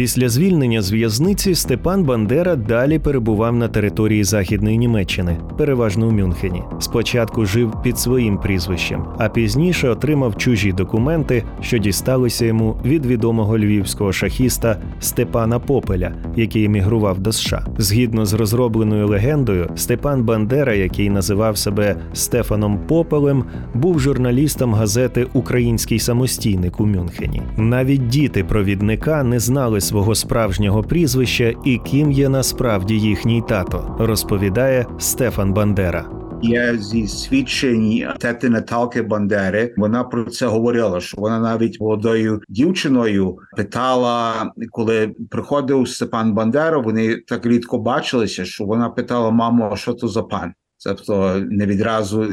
Після 0.00 0.28
звільнення 0.28 0.82
з 0.82 0.92
в'язниці 0.92 1.54
Степан 1.54 2.04
Бандера 2.04 2.56
далі 2.56 2.98
перебував 2.98 3.56
на 3.56 3.68
території 3.68 4.24
Західної 4.24 4.78
Німеччини, 4.78 5.38
переважно 5.58 6.08
у 6.08 6.10
Мюнхені. 6.10 6.62
Спочатку 6.80 7.44
жив 7.44 7.82
під 7.82 7.98
своїм 7.98 8.38
прізвищем, 8.38 9.04
а 9.18 9.28
пізніше 9.28 9.88
отримав 9.88 10.36
чужі 10.36 10.72
документи, 10.72 11.44
що 11.60 11.78
дісталися 11.78 12.46
йому 12.46 12.76
від 12.84 13.06
відомого 13.06 13.58
львівського 13.58 14.12
шахіста 14.12 14.76
Степана 15.00 15.58
Попеля, 15.58 16.14
який 16.36 16.64
емігрував 16.64 17.20
до 17.20 17.32
США. 17.32 17.66
Згідно 17.78 18.26
з 18.26 18.34
розробленою 18.34 19.08
легендою, 19.08 19.70
Степан 19.74 20.24
Бандера, 20.24 20.74
який 20.74 20.89
називав 20.98 21.58
себе 21.58 21.96
Стефаном 22.12 22.78
Попелем, 22.86 23.44
був 23.74 24.00
журналістом 24.00 24.74
газети 24.74 25.26
Український 25.32 25.98
самостійник 25.98 26.80
у 26.80 26.86
Мюнхені. 26.86 27.42
Навіть 27.56 28.08
діти 28.08 28.44
провідника 28.44 29.22
не 29.22 29.38
знали 29.38 29.80
свого 29.80 30.14
справжнього 30.14 30.82
прізвища 30.82 31.54
і 31.64 31.78
ким 31.78 32.12
є 32.12 32.28
насправді 32.28 32.94
їхній 32.94 33.42
тато, 33.48 33.96
розповідає 33.98 34.86
Стефан 34.98 35.52
Бандера. 35.52 36.20
Є 36.42 36.78
зі 36.78 37.06
свідчень 37.06 38.04
тети 38.18 38.48
Наталки 38.48 39.02
Бандери. 39.02 39.74
Вона 39.76 40.04
про 40.04 40.24
це 40.24 40.46
говорила. 40.46 41.00
Що 41.00 41.16
вона 41.20 41.40
навіть 41.40 41.80
молодою 41.80 42.40
дівчиною 42.48 43.36
питала, 43.56 44.32
коли 44.70 45.14
приходив 45.30 45.88
Степан 45.88 46.34
Бандера. 46.34 46.78
Вони 46.78 47.16
так 47.16 47.46
рідко 47.46 47.78
бачилися, 47.78 48.44
що 48.44 48.64
вона 48.64 48.90
питала 48.90 49.30
маму, 49.30 49.68
а 49.72 49.76
що 49.76 49.94
то 49.94 50.08
за 50.08 50.22
пан. 50.22 50.52
Тобто 50.84 51.42
не 51.50 51.66
відразу 51.66 52.26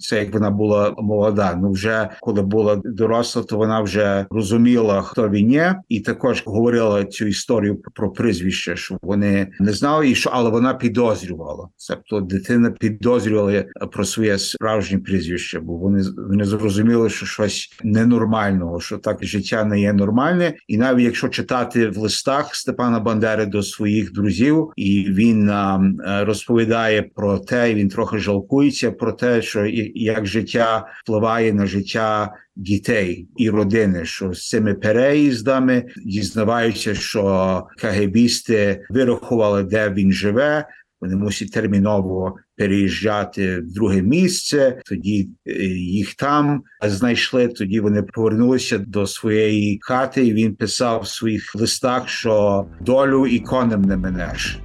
це 0.00 0.18
як 0.18 0.34
вона 0.34 0.50
була 0.50 0.94
молода. 0.98 1.58
Ну 1.62 1.70
вже 1.70 2.08
коли 2.20 2.42
була 2.42 2.80
доросла, 2.84 3.42
то 3.42 3.56
вона 3.56 3.80
вже 3.80 4.26
розуміла, 4.30 5.02
хто 5.02 5.28
він 5.28 5.52
є, 5.52 5.76
і 5.88 6.00
також 6.00 6.42
говорила 6.46 7.04
цю 7.04 7.26
історію 7.26 7.82
про 7.94 8.12
прізвище, 8.12 8.76
що 8.76 8.98
вони 9.02 9.52
не 9.60 9.72
знали, 9.72 10.10
і 10.10 10.14
що 10.14 10.30
але 10.32 10.50
вона 10.50 10.74
підозрювала. 10.74 11.68
Тобто 11.88 12.20
дитина 12.20 12.70
підозрювала 12.70 13.64
про 13.92 14.04
своє 14.04 14.38
справжнє 14.38 14.98
прізвище, 14.98 15.60
бо 15.60 15.72
вони 15.72 16.02
вони 16.28 16.44
зрозуміли, 16.44 17.10
що 17.10 17.26
щось 17.26 17.76
ненормального, 17.84 18.80
що 18.80 18.98
так 18.98 19.24
життя 19.24 19.64
не 19.64 19.80
є 19.80 19.92
нормальне, 19.92 20.54
і 20.68 20.78
навіть 20.78 21.04
якщо 21.04 21.28
читати 21.28 21.88
в 21.88 21.96
листах 21.96 22.54
Степана 22.54 23.00
Бандери 23.00 23.46
до 23.46 23.62
своїх 23.62 24.12
друзів, 24.12 24.72
і 24.76 25.06
він 25.08 25.50
а, 25.50 25.80
розповідає 26.24 27.02
про 27.02 27.38
те, 27.38 27.74
він 27.74 27.88
трохи 27.92 28.18
жалкується 28.18 28.92
про 28.92 29.12
те, 29.12 29.42
що 29.42 29.66
як 29.94 30.26
життя 30.26 30.86
впливає 31.04 31.52
на 31.52 31.66
життя 31.66 32.34
дітей 32.56 33.28
і 33.36 33.50
родини, 33.50 34.04
що 34.04 34.32
з 34.32 34.48
цими 34.48 34.74
переїздами 34.74 35.84
дізнаваються, 36.04 36.94
що 36.94 37.66
кагебісти 37.78 38.86
вирахували, 38.90 39.62
де 39.62 39.90
він 39.90 40.12
живе. 40.12 40.66
Вони 41.00 41.16
мусять 41.16 41.52
терміново 41.52 42.36
переїжджати 42.56 43.60
в 43.60 43.72
друге 43.72 44.02
місце. 44.02 44.80
Тоді 44.84 45.28
е, 45.46 45.52
їх 45.74 46.14
там 46.14 46.62
знайшли. 46.82 47.48
Тоді 47.48 47.80
вони 47.80 48.02
повернулися 48.02 48.78
до 48.78 49.06
своєї 49.06 49.78
хати. 49.82 50.26
і 50.26 50.32
Він 50.32 50.54
писав 50.54 51.00
в 51.00 51.08
своїх 51.08 51.54
листах, 51.54 52.08
що 52.08 52.66
долю 52.80 53.26
і 53.26 53.40
конем 53.40 53.82
не 53.82 53.96
минеш. 53.96 54.58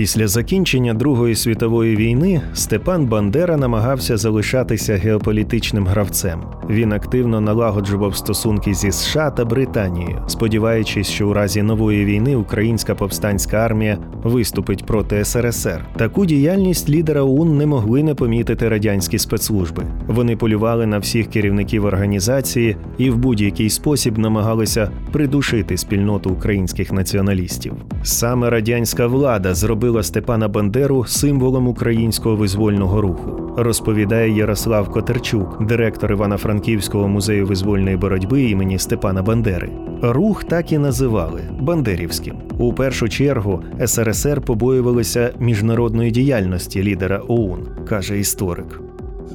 Після 0.00 0.28
закінчення 0.28 0.94
Другої 0.94 1.34
світової 1.34 1.96
війни 1.96 2.40
Степан 2.54 3.06
Бандера 3.06 3.56
намагався 3.56 4.16
залишатися 4.16 4.96
геополітичним 4.96 5.86
гравцем. 5.86 6.42
Він 6.70 6.92
активно 6.92 7.40
налагоджував 7.40 8.16
стосунки 8.16 8.74
зі 8.74 8.92
США 8.92 9.30
та 9.30 9.44
Британією, 9.44 10.22
сподіваючись, 10.26 11.08
що 11.08 11.28
у 11.28 11.32
разі 11.32 11.62
нової 11.62 12.04
війни 12.04 12.36
українська 12.36 12.94
повстанська 12.94 13.56
армія 13.56 13.98
виступить 14.22 14.86
проти 14.86 15.24
СРСР. 15.24 15.86
Таку 15.96 16.26
діяльність 16.26 16.90
лідера 16.90 17.22
ОУН 17.22 17.56
не 17.56 17.66
могли 17.66 18.02
не 18.02 18.14
помітити 18.14 18.68
радянські 18.68 19.18
спецслужби. 19.18 19.82
Вони 20.06 20.36
полювали 20.36 20.86
на 20.86 20.98
всіх 20.98 21.26
керівників 21.26 21.84
організації 21.84 22.76
і 22.98 23.10
в 23.10 23.16
будь-який 23.16 23.70
спосіб 23.70 24.18
намагалися 24.18 24.90
придушити 25.12 25.76
спільноту 25.76 26.30
українських 26.30 26.92
націоналістів. 26.92 27.72
Саме 28.02 28.50
радянська 28.50 29.06
влада 29.06 29.54
зробила 29.54 29.89
зробила 29.90 30.02
Степана 30.02 30.48
Бандеру 30.48 31.04
символом 31.04 31.68
українського 31.68 32.36
визвольного 32.36 33.00
руху, 33.00 33.54
розповідає 33.56 34.36
Ярослав 34.36 34.90
Котерчук, 34.90 35.66
директор 35.66 36.12
Івано-Франківського 36.12 37.08
музею 37.08 37.46
визвольної 37.46 37.96
боротьби 37.96 38.42
імені 38.42 38.78
Степана 38.78 39.22
Бандери. 39.22 39.70
Рух 40.02 40.44
так 40.44 40.72
і 40.72 40.78
називали 40.78 41.40
Бандерівським. 41.60 42.36
У 42.58 42.72
першу 42.72 43.08
чергу 43.08 43.62
СРСР 43.86 44.40
побоювалися 44.40 45.32
міжнародної 45.38 46.10
діяльності 46.10 46.82
лідера 46.82 47.22
ОУН, 47.28 47.66
каже 47.88 48.18
історик. 48.18 48.80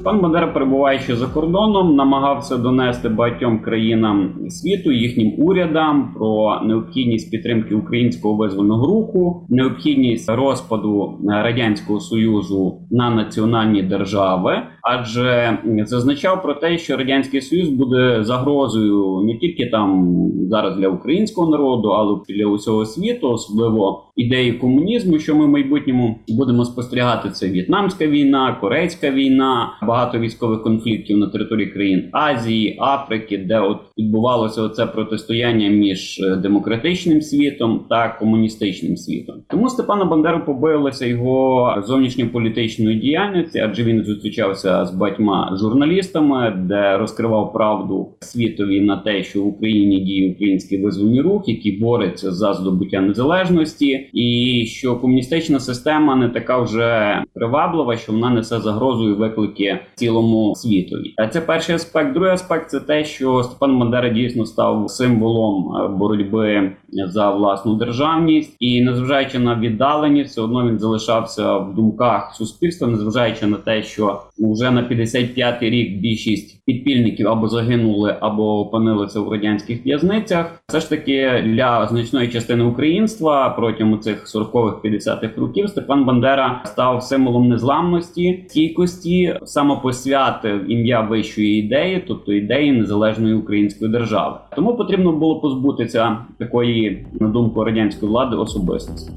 Пан 0.05 0.21
Бандера, 0.21 0.47
перебуваючи 0.47 1.15
за 1.15 1.27
кордоном, 1.27 1.95
намагався 1.95 2.57
донести 2.57 3.09
багатьом 3.09 3.59
країнам 3.59 4.33
світу, 4.49 4.91
їхнім 4.91 5.33
урядам 5.37 6.13
про 6.17 6.61
необхідність 6.63 7.31
підтримки 7.31 7.75
українського 7.75 8.35
визвольного 8.35 8.85
руху, 8.85 9.45
необхідність 9.49 10.29
розпаду 10.29 11.19
радянського 11.27 11.99
союзу 11.99 12.79
на 12.91 13.09
національні 13.09 13.83
держави, 13.83 14.53
адже 14.83 15.57
зазначав 15.85 16.41
про 16.41 16.53
те, 16.53 16.77
що 16.77 16.97
радянський 16.97 17.41
союз 17.41 17.69
буде 17.69 18.23
загрозою 18.23 19.21
не 19.25 19.37
тільки 19.37 19.65
там 19.65 20.15
зараз 20.49 20.77
для 20.77 20.87
українського 20.87 21.51
народу, 21.51 21.89
але 21.89 22.19
для 22.29 22.45
усього 22.45 22.85
світу, 22.85 23.29
особливо 23.31 24.03
ідеї 24.15 24.53
комунізму, 24.53 25.19
що 25.19 25.35
ми 25.35 25.45
в 25.45 25.49
майбутньому 25.49 26.19
будемо 26.27 26.65
спостерігати. 26.65 27.29
Це 27.29 27.49
В'єтнамська 27.49 28.07
війна, 28.07 28.57
Корейська 28.61 29.11
війна, 29.11 29.69
багато 29.81 30.19
військових 30.19 30.63
конфліктів 30.63 31.17
на 31.17 31.27
території 31.27 31.67
країн 31.67 32.09
Азії, 32.11 32.77
Африки, 32.81 33.37
де 33.37 33.59
от 33.59 33.77
відбувалося 33.97 34.61
оце 34.61 34.85
протистояння 34.85 35.69
між 35.69 36.19
е, 36.19 36.35
демократичним 36.35 37.21
світом 37.21 37.85
та 37.89 38.09
комуністичним 38.09 38.97
світом. 38.97 39.35
Тому 39.49 39.69
Степана 39.69 40.05
Бандеру 40.05 40.45
побоїлося 40.45 41.05
його 41.05 41.83
зовнішньополітичної 41.87 42.99
діяльності, 42.99 43.59
адже 43.59 43.83
він 43.83 44.03
зустрічався 44.03 44.85
з 44.85 44.95
батьма 44.95 45.57
журналістами, 45.61 46.53
де 46.57 46.97
розкривав 46.97 47.53
правду 47.53 48.09
світові 48.19 48.81
на 48.81 48.97
те, 48.97 49.23
що 49.23 49.43
в 49.43 49.47
Україні 49.47 49.99
діє 49.99 50.31
український 50.31 50.83
визвольний 50.83 51.21
рух, 51.21 51.43
який 51.47 51.79
бореться 51.79 52.31
за 52.31 52.53
здобуття 52.53 53.01
незалежності, 53.01 54.04
і 54.13 54.65
що 54.65 54.95
комуністична 54.95 55.59
система 55.59 56.15
не 56.15 56.29
така 56.29 56.57
вже 56.57 57.23
приваблива, 57.33 57.97
що 57.97 58.11
вона 58.11 58.29
несе 58.29 58.59
загрозу 58.59 59.09
і 59.09 59.13
виклики 59.13 59.79
цілому 59.95 60.55
світові. 60.55 61.13
А 61.17 61.27
це 61.27 61.41
перший 61.41 61.75
аспект. 61.75 62.13
Другий 62.13 62.31
аспект 62.31 62.69
це 62.69 62.79
те, 62.79 63.03
що 63.03 63.43
Степан 63.43 63.79
Бандера 63.79 64.09
дійсно 64.09 64.45
став 64.45 64.89
символом 64.89 65.75
боротьби 65.97 66.71
за 66.89 67.31
власну 67.31 67.75
державність, 67.75 68.55
і 68.59 68.81
незважаючи 68.81 69.39
на 69.39 69.55
віддаленість, 69.55 70.31
все 70.31 70.41
одно 70.41 70.67
він 70.67 70.79
залишався 70.79 71.57
в 71.57 71.75
думках 71.75 72.35
суспільства, 72.35 72.87
незважаючи 72.87 73.45
на 73.47 73.57
те, 73.57 73.83
що 73.83 74.21
вже 74.39 74.71
на 74.71 74.89
55-й 74.89 75.69
рік 75.69 75.99
більшість 75.99 76.65
підпільників 76.65 77.27
або 77.27 77.47
загинули, 77.47 78.15
або 78.19 78.59
опинилися 78.59 79.19
в 79.19 79.31
радянських 79.31 79.85
в'язницях. 79.85 80.61
Все 80.67 80.79
ж 80.79 80.89
таки 80.89 81.43
для 81.45 81.87
значної 81.87 82.27
частини 82.27 82.63
українства 82.63 83.49
протягом 83.49 83.99
цих 83.99 84.35
40-х 84.35 84.87
50-х 84.87 85.37
років 85.37 85.69
Степан 85.69 86.05
Бандера 86.05 86.61
став 86.65 87.03
символом 87.03 87.49
незламності, 87.49 88.45
стійкості, 88.47 89.39
самопосвяти 89.43 90.59
ім'я 90.67 91.01
вищої 91.01 91.59
ідеї, 91.59 92.03
тобто 92.07 92.33
ідеї 92.33 92.71
незалежної 92.71 93.33
української 93.33 93.91
держави. 93.91 94.35
Тому 94.55 94.77
потрібно 94.77 95.11
було 95.11 95.39
позбутися 95.39 96.17
такої, 96.37 97.05
на 97.19 97.27
думку 97.27 97.63
радянської 97.63 98.09
влади, 98.11 98.35
особистості. 98.35 99.11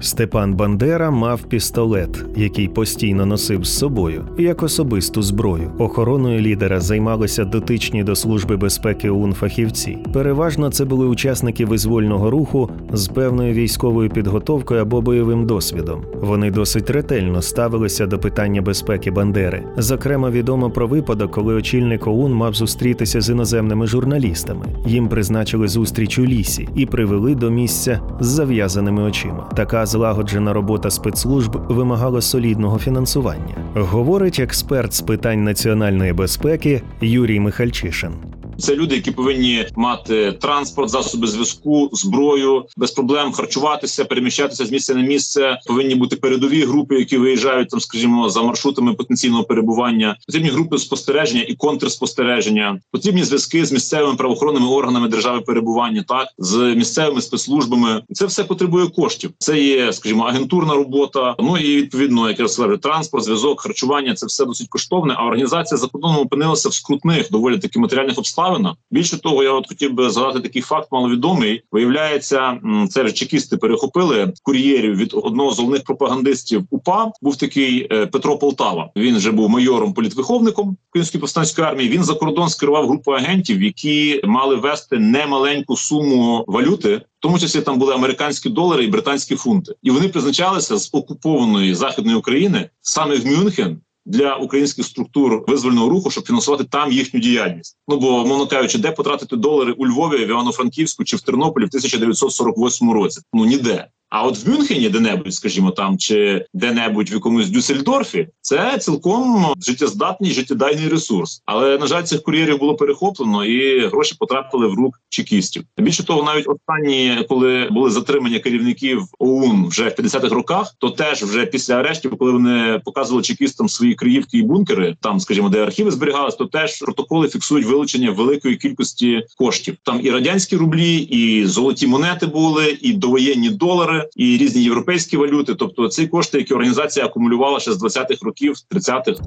Степан 0.00 0.54
Бандера 0.54 1.10
мав 1.10 1.42
пістолет, 1.42 2.24
який 2.36 2.68
постійно 2.68 3.26
носив 3.26 3.64
з 3.64 3.78
собою, 3.78 4.24
як 4.38 4.62
особисту 4.62 5.22
зброю. 5.22 5.70
Охороною 5.78 6.40
лідера 6.40 6.80
займалися 6.80 7.44
дотичні 7.44 8.04
до 8.04 8.16
служби 8.16 8.56
безпеки 8.56 9.10
ОУН 9.10 9.32
фахівці. 9.32 9.98
Переважно 10.12 10.70
це 10.70 10.84
були 10.84 11.06
учасники 11.06 11.64
визвольного 11.64 12.30
руху 12.30 12.70
з 12.92 13.08
певною 13.08 13.54
військовою 13.54 14.10
підготовкою 14.10 14.82
або 14.82 15.00
бойовим 15.00 15.46
досвідом. 15.46 16.02
Вони 16.20 16.50
досить 16.50 16.90
ретельно 16.90 17.42
ставилися 17.42 18.06
до 18.06 18.18
питання 18.18 18.62
безпеки 18.62 19.10
Бандери. 19.10 19.62
Зокрема, 19.76 20.30
відомо 20.30 20.70
про 20.70 20.86
випадок, 20.86 21.30
коли 21.30 21.54
очільник 21.54 22.06
ОУН 22.06 22.32
мав 22.32 22.54
зустрітися 22.54 23.20
з 23.20 23.30
іноземними 23.30 23.86
журналістами. 23.86 24.66
Їм 24.86 25.08
призначили 25.08 25.68
зустріч 25.68 26.18
у 26.18 26.26
лісі 26.26 26.68
і 26.74 26.86
привели 26.86 27.34
до 27.34 27.50
місця 27.50 28.00
з 28.20 28.26
зав'язаними 28.26 29.02
очима. 29.02 29.50
Така 29.56 29.86
злагоджена 29.88 30.52
робота 30.52 30.90
спецслужб 30.90 31.56
вимагала 31.68 32.20
солідного 32.20 32.78
фінансування, 32.78 33.56
говорить 33.74 34.40
експерт 34.40 34.92
з 34.94 35.00
питань 35.00 35.44
національної 35.44 36.12
безпеки 36.12 36.82
Юрій 37.00 37.40
Михальчишин. 37.40 38.12
Це 38.58 38.76
люди, 38.76 38.94
які 38.94 39.10
повинні 39.10 39.66
мати 39.76 40.32
транспорт, 40.32 40.90
засоби 40.90 41.26
зв'язку, 41.26 41.90
зброю 41.92 42.64
без 42.76 42.90
проблем 42.90 43.32
харчуватися, 43.32 44.04
переміщатися 44.04 44.66
з 44.66 44.70
місця 44.70 44.94
на 44.94 45.02
місце. 45.02 45.58
Повинні 45.66 45.94
бути 45.94 46.16
передові 46.16 46.64
групи, 46.64 46.98
які 46.98 47.18
виїжджають 47.18 47.68
там, 47.68 47.80
скажімо, 47.80 48.30
за 48.30 48.42
маршрутами 48.42 48.94
потенційного 48.94 49.44
перебування. 49.44 50.16
Потрібні 50.26 50.50
групи 50.50 50.78
спостереження 50.78 51.42
і 51.42 51.54
контрспостереження. 51.54 52.80
Потрібні 52.92 53.24
зв'язки 53.24 53.66
з 53.66 53.72
місцевими 53.72 54.16
правоохоронними 54.16 54.66
органами 54.66 55.08
держави 55.08 55.40
перебування, 55.40 56.04
так 56.08 56.28
з 56.38 56.56
місцевими 56.56 57.22
спецслужбами. 57.22 58.02
Це 58.12 58.26
все 58.26 58.44
потребує 58.44 58.86
коштів. 58.86 59.30
Це 59.38 59.60
є, 59.60 59.92
скажімо, 59.92 60.24
агентурна 60.24 60.74
робота. 60.74 61.34
Ну 61.38 61.58
і 61.58 61.76
відповідно, 61.76 62.28
як 62.28 62.40
я 62.40 62.48
сказав, 62.48 62.78
транспорт, 62.78 63.24
зв'язок, 63.24 63.60
харчування 63.60 64.14
це 64.14 64.26
все 64.26 64.44
досить 64.44 64.68
коштовне. 64.68 65.14
А 65.18 65.26
організація 65.26 65.78
за 65.78 65.86
кордоном 65.86 66.18
опинилася 66.18 66.68
в 66.68 66.74
скрутних 66.74 67.30
доволі 67.30 67.58
таки 67.58 67.78
матеріальних 67.78 68.18
обставинах. 68.48 68.76
Більше 68.90 69.20
того, 69.20 69.42
я 69.42 69.52
от 69.52 69.68
хотів 69.68 69.92
би 69.92 70.10
згадати 70.10 70.40
такий 70.40 70.62
факт 70.62 70.88
маловідомий. 70.92 71.62
Виявляється, 71.72 72.60
це 72.90 73.06
ж 73.06 73.12
чекісти 73.12 73.56
перехопили 73.56 74.32
кур'єрів 74.42 74.96
від 74.96 75.14
одного 75.14 75.50
з 75.52 75.58
головних 75.58 75.84
пропагандистів. 75.84 76.64
УПА 76.70 77.12
був 77.22 77.36
такий 77.36 77.88
е, 77.92 78.06
Петро 78.06 78.38
Полтава. 78.38 78.90
Він 78.96 79.16
вже 79.16 79.30
був 79.30 79.50
майором 79.50 79.94
політвиховником 79.94 80.76
Української 80.90 81.20
повстанської 81.20 81.66
армії. 81.66 81.88
Він 81.88 82.04
за 82.04 82.14
кордон 82.14 82.48
скерував 82.48 82.88
групу 82.88 83.12
агентів, 83.12 83.62
які 83.62 84.20
мали 84.24 84.56
вести 84.56 84.98
немаленьку 84.98 85.76
суму 85.76 86.44
валюти. 86.46 86.96
В 86.96 87.20
тому 87.20 87.38
числі 87.38 87.60
там 87.60 87.78
були 87.78 87.94
американські 87.94 88.48
долари 88.48 88.84
і 88.84 88.88
британські 88.88 89.36
фунти, 89.36 89.74
і 89.82 89.90
вони 89.90 90.08
призначалися 90.08 90.76
з 90.76 90.90
окупованої 90.92 91.74
західної 91.74 92.16
України 92.16 92.70
саме 92.80 93.16
в 93.16 93.26
Мюнхен 93.26 93.80
для 94.08 94.34
українських 94.34 94.84
структур 94.84 95.44
визвольного 95.48 95.88
руху, 95.88 96.10
щоб 96.10 96.26
фінансувати 96.26 96.64
там 96.64 96.92
їхню 96.92 97.20
діяльність. 97.20 97.76
Ну 97.88 98.00
бо 98.00 98.26
мовно 98.26 98.46
кажучи, 98.46 98.78
де 98.78 98.90
потратити 98.90 99.36
долари 99.36 99.72
у 99.72 99.86
Львові, 99.86 100.24
в 100.24 100.28
Івано-Франківську 100.28 101.04
чи 101.04 101.16
в 101.16 101.20
Тернополі 101.20 101.64
в 101.64 101.68
1948 101.68 102.92
році? 102.92 103.20
Ну 103.32 103.44
ніде. 103.44 103.86
А 104.10 104.26
от 104.26 104.44
в 104.44 104.50
Мюнхені, 104.50 104.88
де-небудь, 104.88 105.34
скажімо, 105.34 105.70
там 105.70 105.98
чи 105.98 106.46
де-небудь 106.54 107.10
в 107.10 107.14
якомусь 107.14 107.48
Дюссельдорфі, 107.48 108.28
це 108.40 108.78
цілком 108.78 109.54
життєздатний 109.60 110.32
життєдайний 110.32 110.88
ресурс. 110.88 111.42
Але 111.46 111.78
на 111.78 111.86
жаль, 111.86 112.02
цих 112.02 112.22
кур'єрів 112.22 112.58
було 112.58 112.74
перехоплено, 112.74 113.44
і 113.44 113.86
гроші 113.86 114.16
потрапили 114.18 114.66
в 114.66 114.74
рук 114.74 115.00
чекістів. 115.08 115.64
Більше 115.78 116.04
того, 116.04 116.22
навіть 116.22 116.48
останні, 116.48 117.26
коли 117.28 117.68
були 117.70 117.90
затримання 117.90 118.38
керівників 118.38 119.02
ОУН 119.18 119.66
вже 119.66 119.84
в 119.88 119.92
50-х 120.00 120.34
роках, 120.34 120.74
то 120.78 120.90
теж 120.90 121.22
вже 121.22 121.46
після 121.46 121.74
арештів, 121.74 122.18
коли 122.18 122.32
вони 122.32 122.80
показували 122.84 123.22
чекістам 123.22 123.68
свої 123.68 123.94
криївки 123.94 124.38
і 124.38 124.42
бункери, 124.42 124.96
там, 125.00 125.20
скажімо, 125.20 125.48
де 125.48 125.62
архіви 125.62 125.90
зберігалися, 125.90 126.36
то 126.36 126.46
теж 126.46 126.78
протоколи 126.78 127.28
фіксують 127.28 127.66
вилучення 127.66 128.10
великої 128.10 128.56
кількості 128.56 129.22
коштів. 129.36 129.76
Там 129.82 130.00
і 130.02 130.10
радянські 130.10 130.56
рублі, 130.56 130.96
і 130.96 131.46
золоті 131.46 131.86
монети 131.86 132.26
були, 132.26 132.78
і 132.80 132.92
довоєнні 132.92 133.50
долари 133.50 133.97
і 134.16 134.36
різні 134.36 134.62
європейські 134.62 135.16
валюти. 135.16 135.54
Тобто, 135.54 135.88
ці 135.88 136.06
кошти, 136.06 136.38
які 136.38 136.54
організація 136.54 137.06
акумулювала 137.06 137.60
ще 137.60 137.72
з 137.72 137.82
20-х 137.82 138.18
років, 138.22 138.54
30-х. 138.70 139.20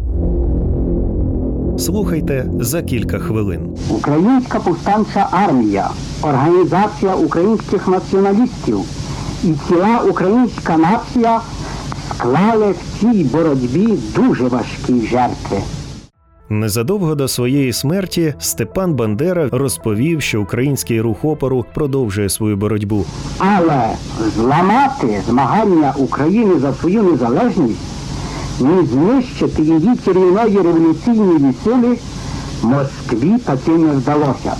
Слухайте 1.79 2.45
за 2.59 2.81
кілька 2.81 3.19
хвилин. 3.19 3.77
Українська 3.89 4.59
повстанча 4.59 5.29
армія, 5.31 5.89
організація 6.21 7.15
українських 7.15 7.87
націоналістів 7.87 8.79
і 9.43 9.53
ціла 9.67 9.99
українська 10.09 10.77
нація 10.77 11.41
склали 12.09 12.71
в 12.71 12.99
цій 12.99 13.23
боротьбі 13.23 13.97
дуже 14.15 14.43
важкі 14.43 15.07
жертви. 15.11 15.57
Незадовго 16.51 17.15
до 17.15 17.27
своєї 17.27 17.73
смерті 17.73 18.33
Степан 18.39 18.93
Бандера 18.93 19.49
розповів, 19.51 20.21
що 20.21 20.41
український 20.41 21.01
рух 21.01 21.25
опору 21.25 21.65
продовжує 21.73 22.29
свою 22.29 22.57
боротьбу. 22.57 23.05
Але 23.37 23.89
зламати 24.35 25.21
змагання 25.27 25.93
України 25.97 26.59
за 26.59 26.73
свою 26.73 27.03
незалежність, 27.03 27.79
і 28.59 28.85
знищити 28.85 29.61
її 29.61 29.95
керівної 30.05 30.57
революційної 30.57 31.53
сили 31.63 31.97
Москві 32.63 33.37
таки 33.45 33.71
не 33.71 33.91
вдалося. 33.91 34.53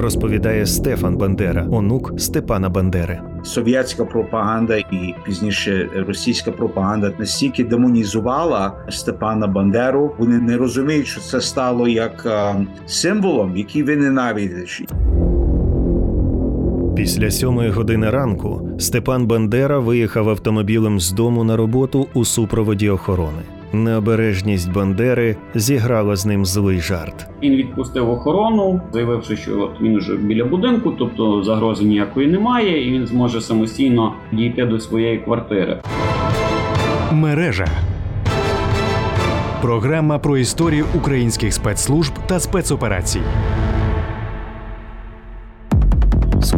Розповідає 0.00 0.66
Стефан 0.66 1.16
Бандера, 1.16 1.66
онук 1.70 2.12
Степана 2.20 2.68
Бандери. 2.68 3.20
Совєтська 3.42 4.04
пропаганда 4.04 4.76
і 4.76 5.14
пізніше 5.24 5.88
російська 6.06 6.52
пропаганда 6.52 7.12
настільки 7.18 7.64
демонізувала 7.64 8.72
Степана 8.88 9.46
Бандеру. 9.46 10.14
Вони 10.18 10.38
не 10.38 10.56
розуміють, 10.56 11.06
що 11.06 11.20
це 11.20 11.40
стало 11.40 11.88
як 11.88 12.26
е, 12.26 12.66
символом, 12.86 13.56
який 13.56 13.82
ви 13.82 13.96
ненавидиш. 13.96 14.82
Після 16.96 17.30
сьомої 17.30 17.70
години 17.70 18.10
ранку 18.10 18.68
Степан 18.78 19.26
Бандера 19.26 19.78
виїхав 19.78 20.28
автомобілем 20.28 21.00
з 21.00 21.12
дому 21.12 21.44
на 21.44 21.56
роботу 21.56 22.06
у 22.14 22.24
супроводі 22.24 22.90
охорони. 22.90 23.57
Необережність 23.72 24.72
Бандери 24.72 25.36
зіграла 25.54 26.16
з 26.16 26.26
ним 26.26 26.46
злий 26.46 26.80
жарт. 26.80 27.26
Він 27.42 27.56
відпустив 27.56 28.10
охорону, 28.10 28.80
заявивши, 28.92 29.36
що 29.36 29.60
от 29.60 29.80
він 29.80 29.98
вже 29.98 30.16
біля 30.16 30.44
будинку, 30.44 30.92
тобто 30.98 31.42
загрози 31.42 31.84
ніякої 31.84 32.26
немає, 32.26 32.88
і 32.88 32.92
він 32.92 33.06
зможе 33.06 33.40
самостійно 33.40 34.14
дійти 34.32 34.64
до 34.64 34.80
своєї 34.80 35.18
квартири. 35.18 35.78
Мережа. 37.12 37.66
Програма 39.62 40.18
про 40.18 40.38
історію 40.38 40.84
українських 40.94 41.54
спецслужб 41.54 42.12
та 42.26 42.40
спецоперацій. 42.40 43.20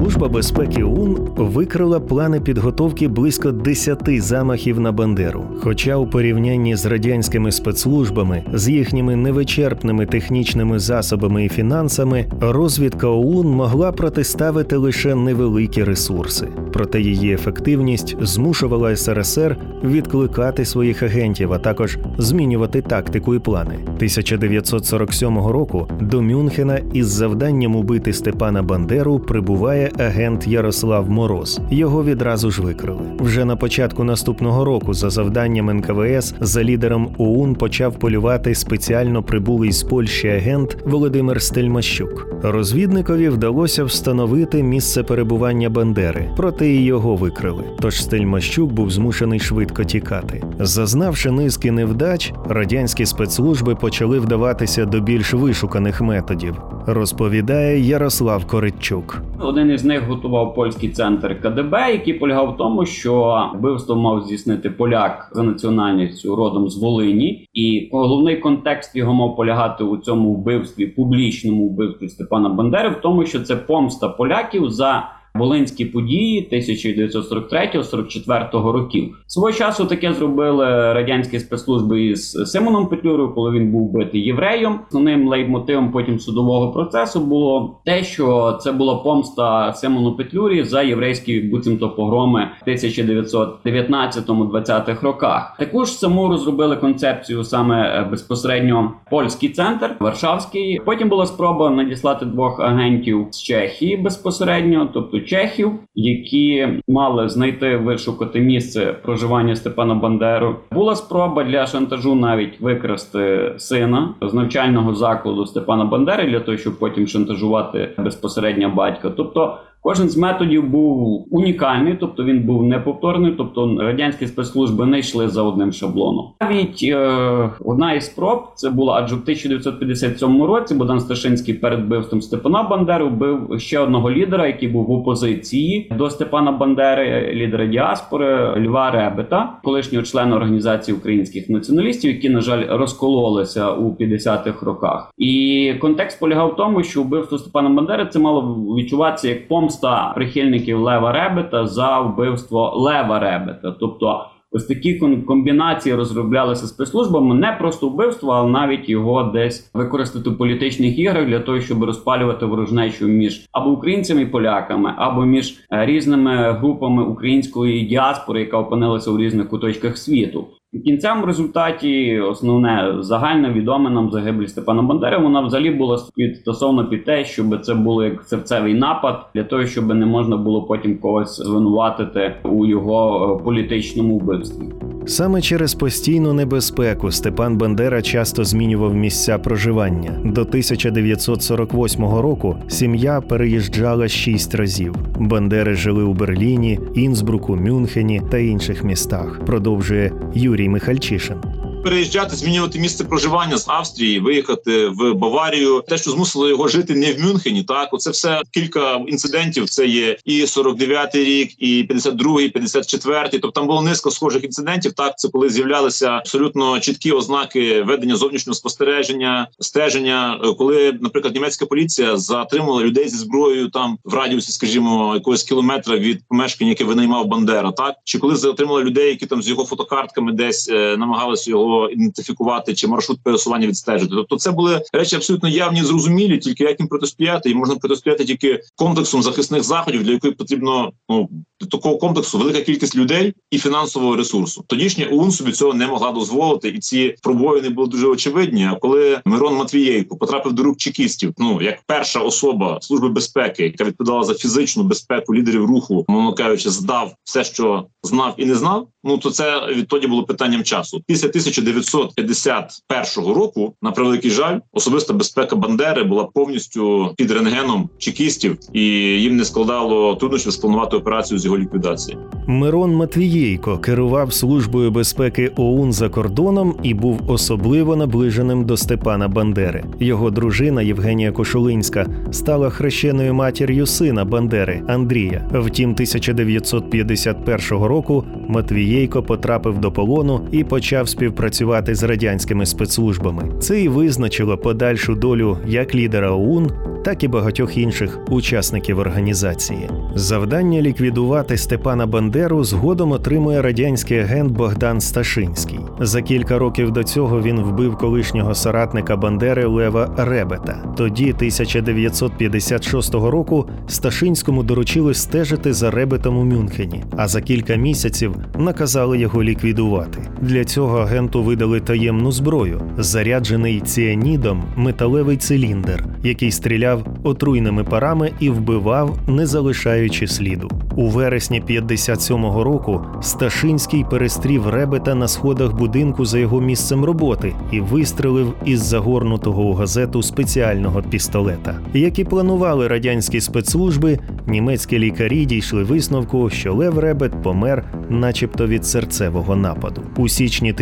Служба 0.01 0.29
безпеки 0.29 0.83
ОУН 0.83 1.29
викрила 1.37 2.01
плани 2.01 2.41
підготовки 2.41 3.09
близько 3.09 3.53
10 3.53 4.23
замахів 4.23 4.81
на 4.81 4.93
Бандеру. 4.93 5.45
Хоча 5.63 5.97
у 5.97 6.07
порівнянні 6.07 6.77
з 6.77 6.87
радянськими 6.87 7.53
спецслужбами, 7.53 8.43
з 8.53 8.69
їхніми 8.69 9.17
невичерпними 9.17 10.07
технічними 10.07 10.79
засобами 10.79 11.45
і 11.45 11.49
фінансами, 11.49 12.27
розвідка 12.41 13.09
ОУН 13.09 13.49
могла 13.49 13.93
протиставити 13.93 14.77
лише 14.77 15.15
невеликі 15.15 15.85
ресурси. 15.85 16.49
Проте 16.73 17.01
її 17.01 17.33
ефективність 17.33 18.17
змушувала 18.21 18.97
СРСР 18.97 19.57
відкликати 19.85 20.65
своїх 20.65 21.03
агентів, 21.03 21.53
а 21.53 21.59
також 21.59 21.99
змінювати 22.19 22.83
тактику 22.83 23.35
і 23.35 23.39
плани. 23.39 23.75
1947 23.75 25.39
року 25.39 25.89
до 26.01 26.23
Мюнхена 26.23 26.81
із 26.93 27.07
завданням 27.07 27.77
убити 27.77 28.13
Степана 28.13 28.63
Бандеру 28.63 29.19
прибуває 29.19 29.90
агент 29.99 30.47
Ярослав 30.47 31.11
Мороз. 31.11 31.61
Його 31.71 32.05
відразу 32.05 32.51
ж 32.51 32.63
викрили. 32.63 33.01
Вже 33.19 33.45
на 33.45 33.57
початку 33.57 34.05
наступного 34.05 34.65
року, 34.65 34.95
за 34.95 35.11
завданням 35.11 35.71
НКВС, 35.77 36.35
за 36.41 36.65
лідером 36.65 37.09
ОУН 37.19 37.55
почав 37.55 37.95
полювати 37.95 38.55
спеціально 38.55 39.23
прибулий 39.23 39.73
з 39.73 39.83
Польщі 39.83 40.29
агент 40.29 40.77
Володимир 40.85 41.43
Стельмащук. 41.43 42.27
Розвідникові 42.43 43.29
вдалося 43.29 43.85
встановити 43.85 44.63
місце 44.63 45.03
перебування 45.03 45.71
Бандери, 45.71 46.31
проте 46.37 46.69
і 46.69 46.85
його 46.85 47.17
викрили. 47.17 47.65
Тож 47.81 48.03
Стельмащук 48.03 48.73
був 48.73 48.91
змушений 48.91 49.41
швидко 49.41 49.85
тікати. 49.85 50.43
Зазнавши 50.61 51.31
низки 51.31 51.71
невдач, 51.71 52.33
радянські 52.49 53.07
спецслужби 53.07 53.75
почали 53.75 54.19
вдаватися 54.19 54.85
до 54.85 55.01
більш 55.01 55.35
вишуканих 55.35 56.01
методів. 56.01 56.55
Розповідає 56.87 57.81
Ярослав 57.81 58.45
Коритчук. 58.47 59.23
Один 59.41 59.71
із 59.71 59.80
них 59.85 60.09
готував 60.09 60.55
польський 60.55 60.89
центр 60.89 61.41
КДБ, 61.43 61.93
який 61.93 62.15
полягав 62.15 62.55
в 62.55 62.57
тому, 62.57 62.87
що 62.87 63.45
вбивство 63.55 63.97
мав 63.97 64.23
здійснити 64.23 64.71
поляк 64.71 65.31
за 65.33 65.43
національністю 65.43 66.37
родом 66.37 66.69
з 66.69 66.83
Волині, 66.83 67.49
і 67.55 67.89
головний 67.93 68.37
контекст 68.37 68.97
його 68.97 69.15
мав 69.15 69.37
полягати 69.37 69.85
у 69.85 69.97
цьому 69.97 70.35
вбивстві, 70.35 70.87
публічному 70.87 71.69
вбивстві 71.69 72.09
Степана 72.09 72.49
Бандери, 72.49 72.89
в 72.89 73.01
тому, 73.01 73.27
що 73.27 73.41
це 73.41 73.57
помста 73.57 74.09
поляків 74.09 74.71
за. 74.71 75.20
Волинські 75.35 75.85
події 75.85 76.49
1943-44 76.53 78.73
років 78.73 79.17
свого 79.27 79.53
часу 79.53 79.85
таке 79.85 80.13
зробили 80.13 80.65
радянські 80.93 81.41
спецслужби 81.41 82.05
із 82.05 82.31
Симоном 82.31 82.87
Петлюрою, 82.87 83.35
коли 83.35 83.51
він 83.51 83.73
був 83.73 83.93
битий 83.93 84.21
євреєм. 84.21 84.81
Основним 84.89 85.29
лейтмотивом 85.29 85.93
потім 85.93 86.19
судового 86.19 86.73
процесу 86.73 87.21
було 87.21 87.81
те, 87.85 88.05
що 88.05 88.59
це 88.61 88.73
була 88.73 88.95
помста 88.95 89.73
Симону 89.73 90.13
Петлюрі 90.13 90.65
за 90.65 90.83
єврейські 90.83 91.41
буцімто 91.41 91.91
погроми 91.91 92.49
в 92.67 92.69
1919-20-х 92.69 95.03
роках. 95.03 95.57
Також 95.59 95.93
саму 95.93 96.29
розробили 96.29 96.77
концепцію 96.77 97.45
саме 97.45 98.07
безпосередньо 98.11 98.93
польський 99.11 99.49
центр 99.49 99.97
Варшавський. 100.01 100.81
Потім 100.85 101.09
була 101.09 101.27
спроба 101.27 101.71
надіслати 101.71 102.27
двох 102.27 102.61
агентів 102.61 103.27
з 103.31 103.43
Чехії 103.43 103.97
безпосередньо, 103.97 104.91
тобто 104.95 105.20
чехів, 105.21 105.73
які 105.95 106.69
мали 106.89 107.29
знайти 107.29 107.77
вишукати 107.77 108.41
місце 108.41 108.95
проживання 109.03 109.57
Степана 109.57 109.95
Бандеру. 109.95 110.57
Була 110.73 110.97
спроба 110.97 111.45
для 111.45 111.67
шантажу 111.67 112.15
навіть 112.15 112.61
викрасти 112.61 113.55
сина 113.57 114.15
з 114.23 114.35
навчального 114.35 114.95
закладу 114.95 115.47
Степана 115.47 115.85
Бандери 115.85 116.31
для 116.31 116.41
того, 116.41 116.59
щоб 116.59 116.79
потім 116.79 117.07
шантажувати 117.07 117.89
безпосередньо 117.99 118.71
батька. 118.71 119.11
Тобто 119.17 119.59
Кожен 119.83 120.09
з 120.09 120.17
методів 120.17 120.69
був 120.69 121.27
унікальний, 121.31 121.97
тобто 122.01 122.25
він 122.25 122.43
був 122.43 122.63
неповторний, 122.63 123.35
тобто 123.39 123.77
радянські 123.81 124.27
спецслужби 124.27 124.87
не 124.87 124.99
йшли 124.99 125.29
за 125.29 125.43
одним 125.43 125.73
шаблоном. 125.73 126.27
Навіть 126.41 126.81
е, 126.83 127.51
одна 127.65 127.93
із 127.93 128.07
спроб 128.07 128.43
це 128.55 128.71
була 128.71 128.95
адже 128.95 129.15
в 129.15 129.19
1957 129.19 130.43
році 130.43 130.75
Богдан 130.75 131.01
Сташинський 131.01 131.55
перед 131.55 131.85
вбивством 131.85 132.23
Степана 132.23 132.63
Бандери 132.63 133.05
вбив 133.05 133.61
ще 133.61 133.79
одного 133.79 134.11
лідера, 134.11 134.47
який 134.47 134.69
був 134.69 134.87
в 134.87 134.93
опозиції 134.93 135.93
до 135.99 136.11
Степана 136.11 136.53
Бандери, 136.53 137.33
лідера 137.35 137.67
діаспори 137.67 138.61
Льва 138.67 138.91
Ребета, 138.91 139.53
колишнього 139.65 140.05
члена 140.05 140.37
організації 140.37 140.97
українських 140.97 141.51
націоналістів, 141.51 142.11
які 142.15 142.31
на 142.31 142.41
жаль 142.41 142.65
розкололися 142.69 143.71
у 143.71 143.91
50-х 143.91 144.67
роках. 144.67 145.13
І 145.19 145.75
контекст 145.81 146.21
полягав 146.21 146.51
в 146.51 146.57
тому, 146.57 146.83
що 146.83 147.03
вбивство 147.03 147.39
Степана 147.39 147.71
Бандери 147.71 148.09
це 148.13 148.19
мало 148.19 148.43
відчуватися 148.79 149.29
як 149.29 149.49
помста 149.49 149.70
помста 149.71 150.13
прихильників 150.15 150.81
Лева 150.81 151.13
Ребета 151.13 151.67
за 151.67 152.01
вбивство 152.01 152.73
Лева 152.77 153.19
Ребета. 153.19 153.77
Тобто, 153.81 154.25
ось 154.51 154.67
такі 154.67 154.95
комбінації 155.27 155.95
розроблялися 155.95 156.67
спецслужбами 156.67 157.35
не 157.35 157.53
просто 157.53 157.89
вбивство, 157.89 158.33
а 158.33 158.45
навіть 158.45 158.89
його 158.89 159.23
десь 159.23 159.71
використати 159.75 160.31
в 160.31 160.39
політичних 160.39 160.99
іграх 160.99 161.27
для 161.27 161.41
того, 161.41 161.61
щоб 161.61 161.85
розпалювати 161.85 162.47
ворожнечу 162.47 163.07
між 163.07 163.47
або 163.53 163.71
українцями 163.71 164.23
і 164.23 164.27
поляками, 164.27 164.95
або 164.97 165.25
між 165.25 165.55
різними 165.71 166.53
групами 166.53 167.03
української 167.03 167.85
діаспори, 167.87 168.41
яка 168.41 168.59
опинилася 168.59 169.11
у 169.11 169.19
різних 169.19 169.49
куточках 169.49 169.99
світу. 169.99 170.47
В 170.73 171.25
результаті 171.25 172.21
основне 172.21 172.97
загально 173.01 173.53
відоме 173.53 173.91
нам 173.91 174.11
загиблі 174.11 174.49
Степана 174.49 174.83
Бандери. 174.83 175.19
Вона 175.19 175.41
взагалі 175.41 175.71
була 175.71 175.99
стосовно 176.35 176.89
під 176.89 177.05
те, 177.05 177.25
щоб 177.25 177.65
це 177.65 177.75
було 177.75 178.05
як 178.05 178.23
серцевий 178.23 178.75
напад 178.75 179.27
для 179.35 179.45
того, 179.45 179.67
щоб 179.67 179.95
не 179.95 180.07
можна 180.07 180.37
було 180.37 180.63
потім 180.63 180.99
когось 180.99 181.37
звинуватити 181.37 182.35
у 182.45 182.67
його 182.67 183.41
політичному 183.45 184.19
вбивстві. 184.19 184.65
Саме 185.07 185.41
через 185.41 185.75
постійну 185.75 186.33
небезпеку 186.33 187.11
Степан 187.11 187.57
Бандера 187.57 188.03
часто 188.03 188.45
змінював 188.45 188.95
місця 188.95 189.39
проживання. 189.39 190.11
До 190.25 190.41
1948 190.41 192.05
року 192.05 192.57
сім'я 192.69 193.21
переїжджала 193.21 194.09
шість 194.09 194.55
разів. 194.55 194.95
Бандери 195.19 195.75
жили 195.75 196.03
у 196.03 196.15
Берліні, 196.15 196.79
Інсбруку, 196.95 197.57
Мюнхені 197.57 198.23
та 198.31 198.39
інших 198.39 198.85
містах. 198.85 199.41
Продовжує 199.47 200.13
Юрій 200.35 200.60
Михальчишин 200.69 201.60
переїжджати, 201.83 202.37
змінювати 202.37 202.79
місце 202.79 203.05
проживання 203.05 203.59
з 203.59 203.69
Австрії, 203.69 204.21
виїхати 204.21 204.89
в 204.89 205.15
Баварію. 205.15 205.85
Те, 205.89 205.99
що 205.99 206.11
змусило 206.11 206.49
його 206.49 206.69
жити 206.69 206.95
не 206.95 207.13
в 207.13 207.21
Мюнхені, 207.21 207.63
так 207.63 207.89
оце 207.95 208.11
все 208.11 208.43
кілька 208.51 208.95
інцидентів. 209.07 209.71
Це 209.71 209.87
є 209.87 210.17
і 210.25 210.45
49-й 210.45 211.25
рік, 211.25 211.51
і 211.59 211.87
52-й, 211.91 212.49
54-й. 212.49 213.39
Тобто 213.39 213.51
там 213.51 213.67
було 213.67 213.83
низка 213.83 214.11
схожих 214.11 214.45
інцидентів. 214.45 214.93
Так 214.93 215.19
це 215.19 215.29
коли 215.29 215.51
з'являлися 215.51 216.09
абсолютно 216.09 216.81
чіткі 216.81 217.13
ознаки 217.13 217.83
ведення 217.83 218.17
зовнішнього 218.17 218.55
спостереження, 218.55 219.49
стеження, 219.61 220.41
коли, 220.59 220.99
наприклад, 221.01 221.35
німецька 221.35 221.67
поліція 221.67 222.17
затримала 222.17 222.83
людей 222.83 223.09
зі 223.09 223.17
зброєю 223.17 223.69
там 223.69 223.99
в 224.05 224.15
радіусі, 224.15 224.53
скажімо, 224.53 225.15
якогось 225.15 225.43
кілометра 225.43 225.97
від 225.97 226.29
помешкання, 226.29 226.71
яке 226.71 226.85
винаймав 226.85 227.27
Бандера, 227.27 227.73
так 227.73 227.95
чи 228.05 228.19
коли 228.19 228.37
затримали 228.37 228.85
людей, 228.85 229.09
які 229.09 229.27
там 229.27 229.43
з 229.43 229.49
його 229.49 229.65
фотокартками 229.65 230.33
десь 230.33 230.69
е, 230.69 230.97
намагалися 230.97 231.51
його 231.51 231.70
ідентифікувати 231.93 232.75
чи 232.75 232.89
маршрут 232.89 233.23
пересування 233.23 233.67
відстежити. 233.67 234.15
Тобто, 234.15 234.37
це 234.37 234.51
були 234.51 234.83
речі 234.93 235.17
абсолютно 235.17 235.49
явні, 235.49 235.83
зрозумілі, 235.83 236.39
тільки 236.39 236.65
як 236.65 236.81
їм 236.81 236.89
протистояти, 236.89 237.51
і 237.51 237.55
можна 237.55 237.77
протистояти 237.77 238.25
тільки 238.25 238.61
комплексом 238.77 239.23
захисних 239.23 239.63
заходів, 239.63 240.05
для 240.05 240.13
якої 240.13 240.33
потрібно 240.33 240.93
ну 241.09 241.29
до 241.61 241.67
такого 241.67 241.99
комплексу 241.99 242.39
велика 242.39 242.61
кількість 242.61 242.97
людей 242.97 243.35
і 243.51 243.59
фінансового 243.59 244.17
ресурсу. 244.17 244.65
Тодішня 244.67 245.07
ОУН 245.07 245.31
собі 245.31 245.53
цього 245.53 245.75
не 245.75 245.87
могла 245.87 246.13
дозволити, 246.13 246.69
і 246.69 246.79
ці 246.79 247.15
пробої 247.23 247.63
не 247.63 247.71
були 247.71 247.89
дуже 247.89 248.07
очевидні. 248.07 248.65
А 248.65 248.75
коли 248.75 249.21
Мирон 249.25 249.57
Матвієнко 249.57 250.17
потрапив 250.17 250.53
до 250.53 250.63
рук 250.63 250.77
чекістів, 250.77 251.35
ну 251.39 251.63
як 251.63 251.79
перша 251.87 252.21
особа 252.21 252.79
служби 252.81 253.09
безпеки, 253.09 253.63
яка 253.63 253.85
відповідала 253.85 254.25
за 254.25 254.35
фізичну 254.35 254.83
безпеку 254.83 255.35
лідерів 255.35 255.65
руху, 255.65 256.05
мовно 256.09 256.33
кажучи, 256.33 256.71
здав 256.71 257.15
все, 257.25 257.45
що 257.45 257.87
знав 258.03 258.35
і 258.37 258.47
не 258.47 258.55
знав. 258.55 258.89
Ну 259.05 259.19
то 259.19 259.31
це 259.31 259.67
відтоді 259.67 260.07
було 260.07 260.25
питанням 260.25 260.65
часу. 260.65 261.03
Після 261.07 261.29
1951 261.61 263.33
року, 263.33 263.75
на 263.83 263.91
превеликий 263.91 264.31
жаль, 264.31 264.59
особиста 264.73 265.13
безпека 265.13 265.57
Бандери 265.57 266.03
була 266.03 266.25
повністю 266.25 267.15
під 267.17 267.31
рентгеном 267.31 267.89
чекістів, 267.99 268.59
і 268.73 268.83
їм 269.21 269.37
не 269.37 269.45
складало 269.45 270.15
труднощів 270.15 270.53
спланувати 270.53 270.97
операцію 270.97 271.39
з 271.39 271.45
його 271.45 271.59
ліквідації. 271.59 272.19
Мирон 272.47 272.95
Матвієйко 272.95 273.79
керував 273.79 274.33
службою 274.33 274.91
безпеки 274.91 275.53
ОУН 275.57 275.93
за 275.93 276.09
кордоном 276.09 276.75
і 276.83 276.95
був 276.95 277.21
особливо 277.31 277.97
наближеним 277.97 278.65
до 278.65 278.77
Степана 278.77 279.29
Бандери. 279.29 279.85
Його 280.01 280.31
дружина 280.31 280.83
Євгенія 280.83 281.33
Кошулинська 281.33 282.07
стала 282.31 282.71
хрещеною 282.71 283.35
матір'ю 283.35 283.87
сина 283.87 284.25
Бандери 284.25 284.83
Андрія. 284.89 285.49
Втім, 285.55 285.91
1951 285.91 287.85
року 287.85 288.25
Матвієйко 288.49 289.23
потрапив 289.23 289.79
до 289.79 289.93
полону 289.93 290.49
і 290.53 290.65
почав 290.65 291.09
співпрацювати 291.09 291.50
з 291.55 292.03
радянськими 292.03 292.67
спецслужбами. 292.67 293.43
Це 293.61 293.81
і 293.81 293.89
визначило 293.89 294.59
подальшу 294.59 295.15
долю 295.15 295.59
як 295.67 295.95
лідера 295.95 296.31
ОУН, 296.31 296.71
так 297.05 297.25
і 297.25 297.29
багатьох 297.29 297.79
інших 297.79 298.19
учасників 298.29 298.99
організації. 298.99 299.89
Завдання 300.15 300.83
ліквідувати 300.83 301.57
Степана 301.57 302.07
Бандеру 302.07 302.65
згодом 302.65 303.13
отримує 303.13 303.63
радянський 303.63 304.19
агент 304.19 304.53
Богдан 304.53 305.01
Сташинський. 305.01 305.79
За 306.01 306.23
кілька 306.23 306.59
років 306.59 306.91
до 306.91 307.05
цього 307.05 307.43
він 307.43 307.61
вбив 307.61 307.97
колишнього 307.97 308.55
соратника 308.55 309.17
Бандери 309.17 309.65
Лева 309.67 310.15
Ребета. 310.17 310.95
Тоді, 310.97 311.31
1956 311.31 313.15
року, 313.15 313.67
Сташинському 313.89 314.63
доручили 314.63 315.15
стежити 315.15 315.73
за 315.73 315.91
Ребетом 315.91 316.37
у 316.37 316.45
Мюнхені, 316.45 317.05
а 317.17 317.29
за 317.29 317.41
кілька 317.41 317.77
місяців 317.77 318.35
наказали 318.59 319.19
його 319.19 319.43
ліквідувати. 319.43 320.19
Для 320.41 320.65
цього 320.65 320.99
агенту 320.99 321.40
видали 321.43 321.81
таємну 321.81 322.33
зброю, 322.33 322.83
заряджений 322.99 323.81
ціанідом 323.81 324.65
металевий 324.77 325.37
циліндр, 325.37 326.05
який 326.23 326.51
стріляв 326.51 327.07
отруйними 327.23 327.85
парами 327.85 328.33
і 328.41 328.51
вбивав, 328.51 329.19
не 329.27 329.47
залишаючи 329.47 330.27
сліду. 330.27 330.71
У 330.97 331.09
вересні 331.09 331.63
57-го 331.69 332.65
року 332.65 333.01
Сташинський 333.23 334.05
перестрів 334.11 334.69
Ребета 334.69 335.15
на 335.15 335.29
сходах 335.29 335.75
будинку 335.75 336.25
за 336.25 336.39
його 336.39 336.61
місцем 336.61 337.05
роботи 337.05 337.53
і 337.73 337.81
вистрелив 337.81 338.55
із 338.65 338.81
загорнутого 338.81 339.63
у 339.63 339.73
газету 339.73 340.23
спеціального 340.23 341.03
пістолета. 341.03 341.81
Як 341.95 342.19
і 342.19 342.25
планували 342.25 342.89
радянські 342.89 343.41
спецслужби, 343.41 344.19
німецькі 344.47 344.99
лікарі 344.99 345.45
дійшли 345.45 345.83
висновку, 345.83 346.51
що 346.51 346.75
Лев 346.75 346.99
Ребет 346.99 347.43
помер, 347.43 347.85
начебто 348.09 348.67
від 348.67 348.87
серцевого 348.87 349.57
нападу. 349.57 350.03
У 350.17 350.29
січні 350.29 350.73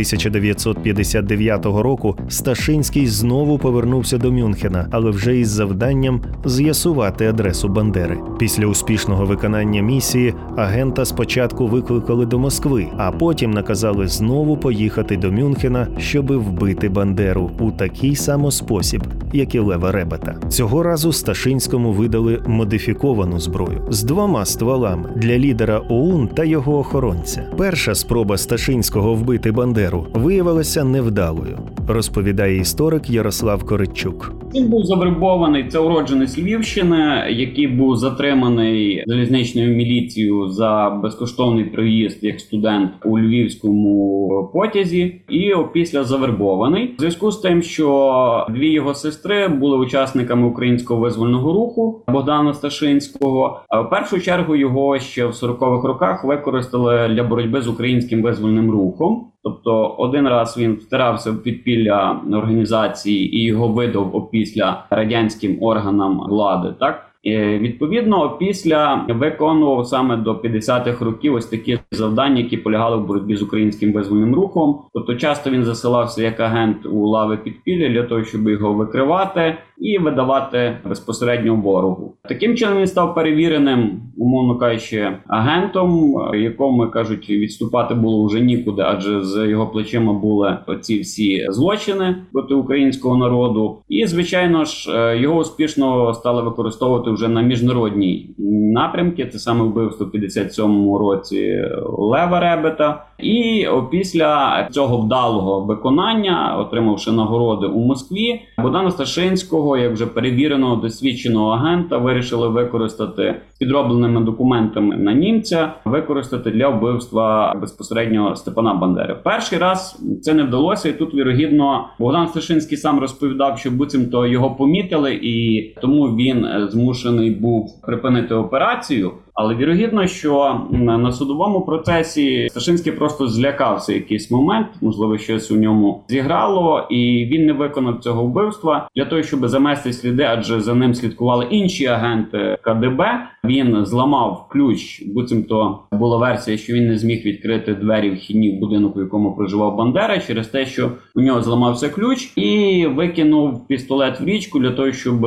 1959 0.53 1.65
року 1.67 2.17
Сташинський 2.29 3.07
знову 3.07 3.59
повернувся 3.59 4.19
до 4.19 4.33
Мюнхена, 4.33 4.89
але 4.91 5.11
вже 5.11 5.39
із 5.39 5.49
завданням 5.49 6.21
з'ясувати 6.45 7.27
адресу 7.27 7.69
Бандери. 7.69 8.19
Після 8.39 8.67
успішного 8.67 9.25
виконання 9.25 9.83
місії 9.83 10.35
агента 10.57 11.05
спочатку 11.05 11.67
викликали 11.67 12.27
до 12.27 12.39
Москви, 12.39 12.87
а 12.97 13.13
потім 13.13 13.51
наказали 13.51 14.09
знову 14.09 14.57
поїхати 14.57 15.17
до 15.17 15.33
Мюнхена, 15.33 15.89
щоби 15.99 16.37
вбити 16.37 16.89
Бандеру 16.89 17.51
у 17.59 17.71
такий 17.71 18.17
само 18.17 18.51
спосіб, 18.51 19.03
як 19.33 19.55
і 19.55 19.59
Лева 19.59 19.93
Ребета. 19.93 20.35
Цього 20.49 20.83
разу 20.83 21.13
Сташинському 21.13 21.93
видали 21.93 22.43
модифіковану 22.47 23.41
зброю 23.41 23.83
з 23.91 24.03
двома 24.03 24.45
стволами 24.45 25.09
для 25.17 25.39
лідера 25.39 25.83
ОУН 25.89 26.29
та 26.29 26.45
його 26.45 26.79
охоронця. 26.79 27.43
Перша 27.57 27.95
спроба 27.95 28.39
Сташинського 28.39 29.15
вбити 29.15 29.53
Бандеру 29.53 30.07
виявилася 30.38 30.85
невдалою, 30.85 31.59
розповідає 31.88 32.59
історик 32.59 33.11
Ярослав 33.11 33.64
Коричук. 33.64 34.33
Він 34.55 34.68
був 34.68 34.85
завербований. 34.85 35.68
Це 35.68 35.79
уродженець 35.79 36.38
Львівщини, 36.38 37.27
який 37.31 37.66
був 37.66 37.96
затриманий 37.96 39.05
залізничною 39.07 39.77
міліцією 39.77 40.48
за 40.48 41.01
безкоштовний 41.03 41.64
проїзд 41.64 42.24
як 42.24 42.40
студент 42.40 42.90
у 43.05 43.18
львівському 43.18 44.51
потязі, 44.55 45.20
і 45.29 45.53
після 45.72 46.05
завербований 46.05 46.94
в 46.98 47.01
зв'язку 47.01 47.31
з 47.31 47.37
тим, 47.37 47.62
що 47.62 48.46
дві 48.51 48.72
його 48.72 48.94
сестри 48.94 49.48
були 49.48 49.79
учасниками 49.79 50.46
українського 50.46 51.01
визвольного 51.01 51.53
руху 51.53 52.05
Богдана 52.09 52.55
Сташинського. 52.55 53.61
В 53.70 53.90
першу 53.90 54.20
чергу 54.20 54.57
його 54.57 54.98
ще 54.98 55.27
в 55.27 55.31
40-х 55.31 55.88
роках 55.88 56.24
використали 56.24 57.09
для 57.09 57.24
боротьби 57.24 57.61
з 57.61 57.68
українським 57.68 58.22
визвольним 58.22 58.70
рухом. 58.70 59.24
Тобто 59.42 59.87
один 59.98 60.29
раз 60.29 60.59
він 60.59 60.72
втирався 60.72 61.31
в 61.31 61.42
підпілля 61.42 62.20
організації 62.33 63.37
і 63.37 63.44
його 63.44 63.68
видав 63.68 64.16
опісля 64.16 64.85
радянським 64.90 65.59
органам 65.62 66.20
влади. 66.29 66.74
Так 66.81 67.09
і, 67.22 67.37
відповідно, 67.37 68.31
після 68.31 69.07
виконував 69.09 69.87
саме 69.87 70.16
до 70.16 70.35
50-х 70.35 71.05
років 71.05 71.35
ось 71.35 71.46
такі 71.46 71.79
завдання, 71.90 72.38
які 72.38 72.57
полягали 72.57 72.96
в 72.96 73.07
боротьбі 73.07 73.37
з 73.37 73.42
українським 73.42 73.92
визвольним 73.92 74.35
рухом. 74.35 74.81
Тобто, 74.94 75.14
часто 75.14 75.51
він 75.51 75.64
засилався 75.64 76.22
як 76.22 76.40
агент 76.40 76.87
у 76.87 77.07
лави 77.07 77.37
підпілля 77.37 77.88
для 77.88 78.03
того, 78.03 78.24
щоб 78.24 78.48
його 78.48 78.72
викривати 78.72 79.59
і 79.81 79.99
видавати 79.99 80.77
безпосередньо 80.88 81.57
ворогу. 81.57 82.14
Таким 82.29 82.57
чином 82.57 82.79
він 82.79 82.87
став 82.87 83.14
перевіреним, 83.14 84.01
умовно 84.17 84.59
кажучи, 84.59 85.17
агентом, 85.27 86.14
якому 86.35 86.91
кажуть, 86.91 87.31
відступати 87.31 87.95
було 87.95 88.27
вже 88.27 88.41
нікуди, 88.41 88.83
адже 88.87 89.25
з 89.25 89.49
його 89.49 89.67
плечима 89.67 90.12
були 90.12 90.57
оці 90.67 91.01
всі 91.01 91.47
злочини 91.49 92.17
проти 92.33 92.55
українського 92.55 93.17
народу. 93.17 93.79
І 93.88 94.07
звичайно 94.07 94.64
ж 94.64 94.91
його 95.21 95.38
успішно 95.38 96.14
стали 96.14 96.43
використовувати 96.43 97.11
вже 97.11 97.29
на 97.29 97.43
міжнародній 97.43 98.31
напрямки. 98.73 99.27
Це 99.27 99.38
саме 99.38 99.64
вбивство 99.64 100.07
в 100.07 100.17
57-му 100.17 100.99
році 100.99 101.64
Лева 101.99 102.41
Ребета. 102.41 103.05
І 103.19 103.67
після 103.91 104.69
цього 104.71 104.97
вдалого 104.97 105.61
виконання, 105.61 106.57
отримавши 106.59 107.12
нагороди 107.12 107.67
у 107.67 107.79
Москві, 107.79 108.41
Богдана 108.59 108.91
Сташинського, 108.91 109.68
як 109.77 109.93
вже 109.93 110.07
перевіреного 110.07 110.77
досвідченого 110.77 111.51
агента, 111.51 111.99
вирішили 111.99 112.49
використати 112.49 113.35
підробленими 113.61 114.21
документами 114.21 114.97
на 114.97 115.13
німця, 115.13 115.73
використати 115.85 116.51
для 116.51 116.69
вбивства 116.69 117.55
безпосередньо 117.61 118.37
Степана 118.37 118.75
Бандери. 118.75 119.17
Перший 119.25 119.59
раз 119.59 120.03
це 120.23 120.35
не 120.35 120.43
вдалося, 120.43 120.89
і 120.89 120.93
тут 120.93 121.15
вірогідно 121.15 121.89
Богдан 121.99 122.29
Сташинський 122.29 122.79
сам 122.79 123.01
розповідав, 123.01 123.59
що 123.59 123.71
буцімто 123.71 124.27
його 124.27 124.51
помітили, 124.51 125.15
і 125.15 125.63
тому 125.81 126.07
він 126.07 126.47
змушений 126.69 127.31
був 127.31 127.83
припинити 127.83 128.35
операцію. 128.35 129.13
Але 129.38 129.55
вірогідно, 129.55 130.07
що 130.07 130.61
на 130.70 131.12
судовому 131.12 131.61
процесі 131.61 132.48
Сташинський 132.51 132.92
просто 132.92 133.29
злякався 133.29 133.92
якийсь 133.92 134.31
момент, 134.31 134.66
можливо, 134.81 135.18
щось 135.18 135.51
у 135.51 135.57
ньому 135.57 136.05
зіграло, 136.09 136.87
і 136.90 137.29
він 137.33 137.46
не 137.46 137.53
виконав 137.53 137.98
цього 137.98 138.24
вбивства 138.24 138.88
для 138.96 139.05
того, 139.05 139.22
щоб 139.22 139.48
замести 139.48 139.92
сліди, 139.92 140.22
адже 140.22 140.61
за 140.61 140.74
ним 140.74 140.94
слідкували 140.94 141.46
інші 141.51 141.87
агенти 141.87 142.59
КДБ. 142.62 143.05
Він 143.44 143.87
зламав 143.87 144.48
ключ, 144.48 145.03
буцімто 145.07 145.79
була 145.92 146.16
версія, 146.16 146.57
що 146.57 146.72
він 146.72 146.88
не 146.88 146.98
зміг 146.98 147.24
відкрити 147.24 147.74
двері 147.74 148.11
вхідні 148.11 148.57
в 148.57 148.61
будинок, 148.61 148.96
у 148.96 149.01
якому 149.01 149.37
проживав 149.37 149.77
Бандера, 149.77 150.20
через 150.20 150.48
те, 150.48 150.66
що 150.66 150.90
у 151.14 151.20
нього 151.20 151.42
зламався 151.42 151.88
ключ, 151.88 152.33
і 152.37 152.87
викинув 152.87 153.66
пістолет 153.66 154.20
в 154.20 154.24
річку 154.24 154.59
для 154.59 154.70
того, 154.70 154.92
щоб 154.92 155.20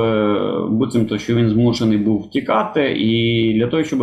буцімто 0.70 1.18
що 1.18 1.36
він 1.36 1.50
змушений 1.50 1.98
був 1.98 2.22
втікати, 2.22 2.92
і 2.92 3.54
для 3.54 3.68
того, 3.68 3.84
щоб 3.84 4.01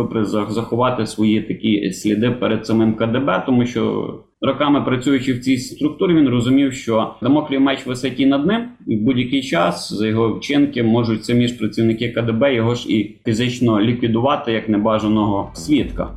заховати 0.49 1.05
свої 1.05 1.41
такі 1.41 1.91
сліди 1.91 2.31
перед 2.31 2.65
самим 2.65 2.93
КДБ, 2.93 3.43
тому 3.45 3.65
що 3.65 4.13
роками 4.41 4.81
працюючи 4.81 5.33
в 5.33 5.39
цій 5.39 5.57
структурі, 5.57 6.13
він 6.13 6.29
розумів, 6.29 6.73
що 6.73 7.13
дамоклів 7.21 7.61
меч 7.61 7.85
висить 7.85 8.19
і 8.19 8.25
над 8.25 8.45
ним, 8.45 8.61
і 8.87 8.95
в 8.95 9.01
будь-який 9.01 9.41
час 9.41 9.93
за 9.93 10.07
його 10.07 10.33
вчинки 10.33 10.83
можуть 10.83 11.25
самі 11.25 11.47
ж 11.47 11.57
працівники 11.57 12.09
КДБ 12.09 12.55
його 12.55 12.75
ж 12.75 12.89
і 12.89 13.15
фізично 13.25 13.81
ліквідувати 13.81 14.51
як 14.51 14.69
небажаного 14.69 15.51
свідка. 15.53 16.15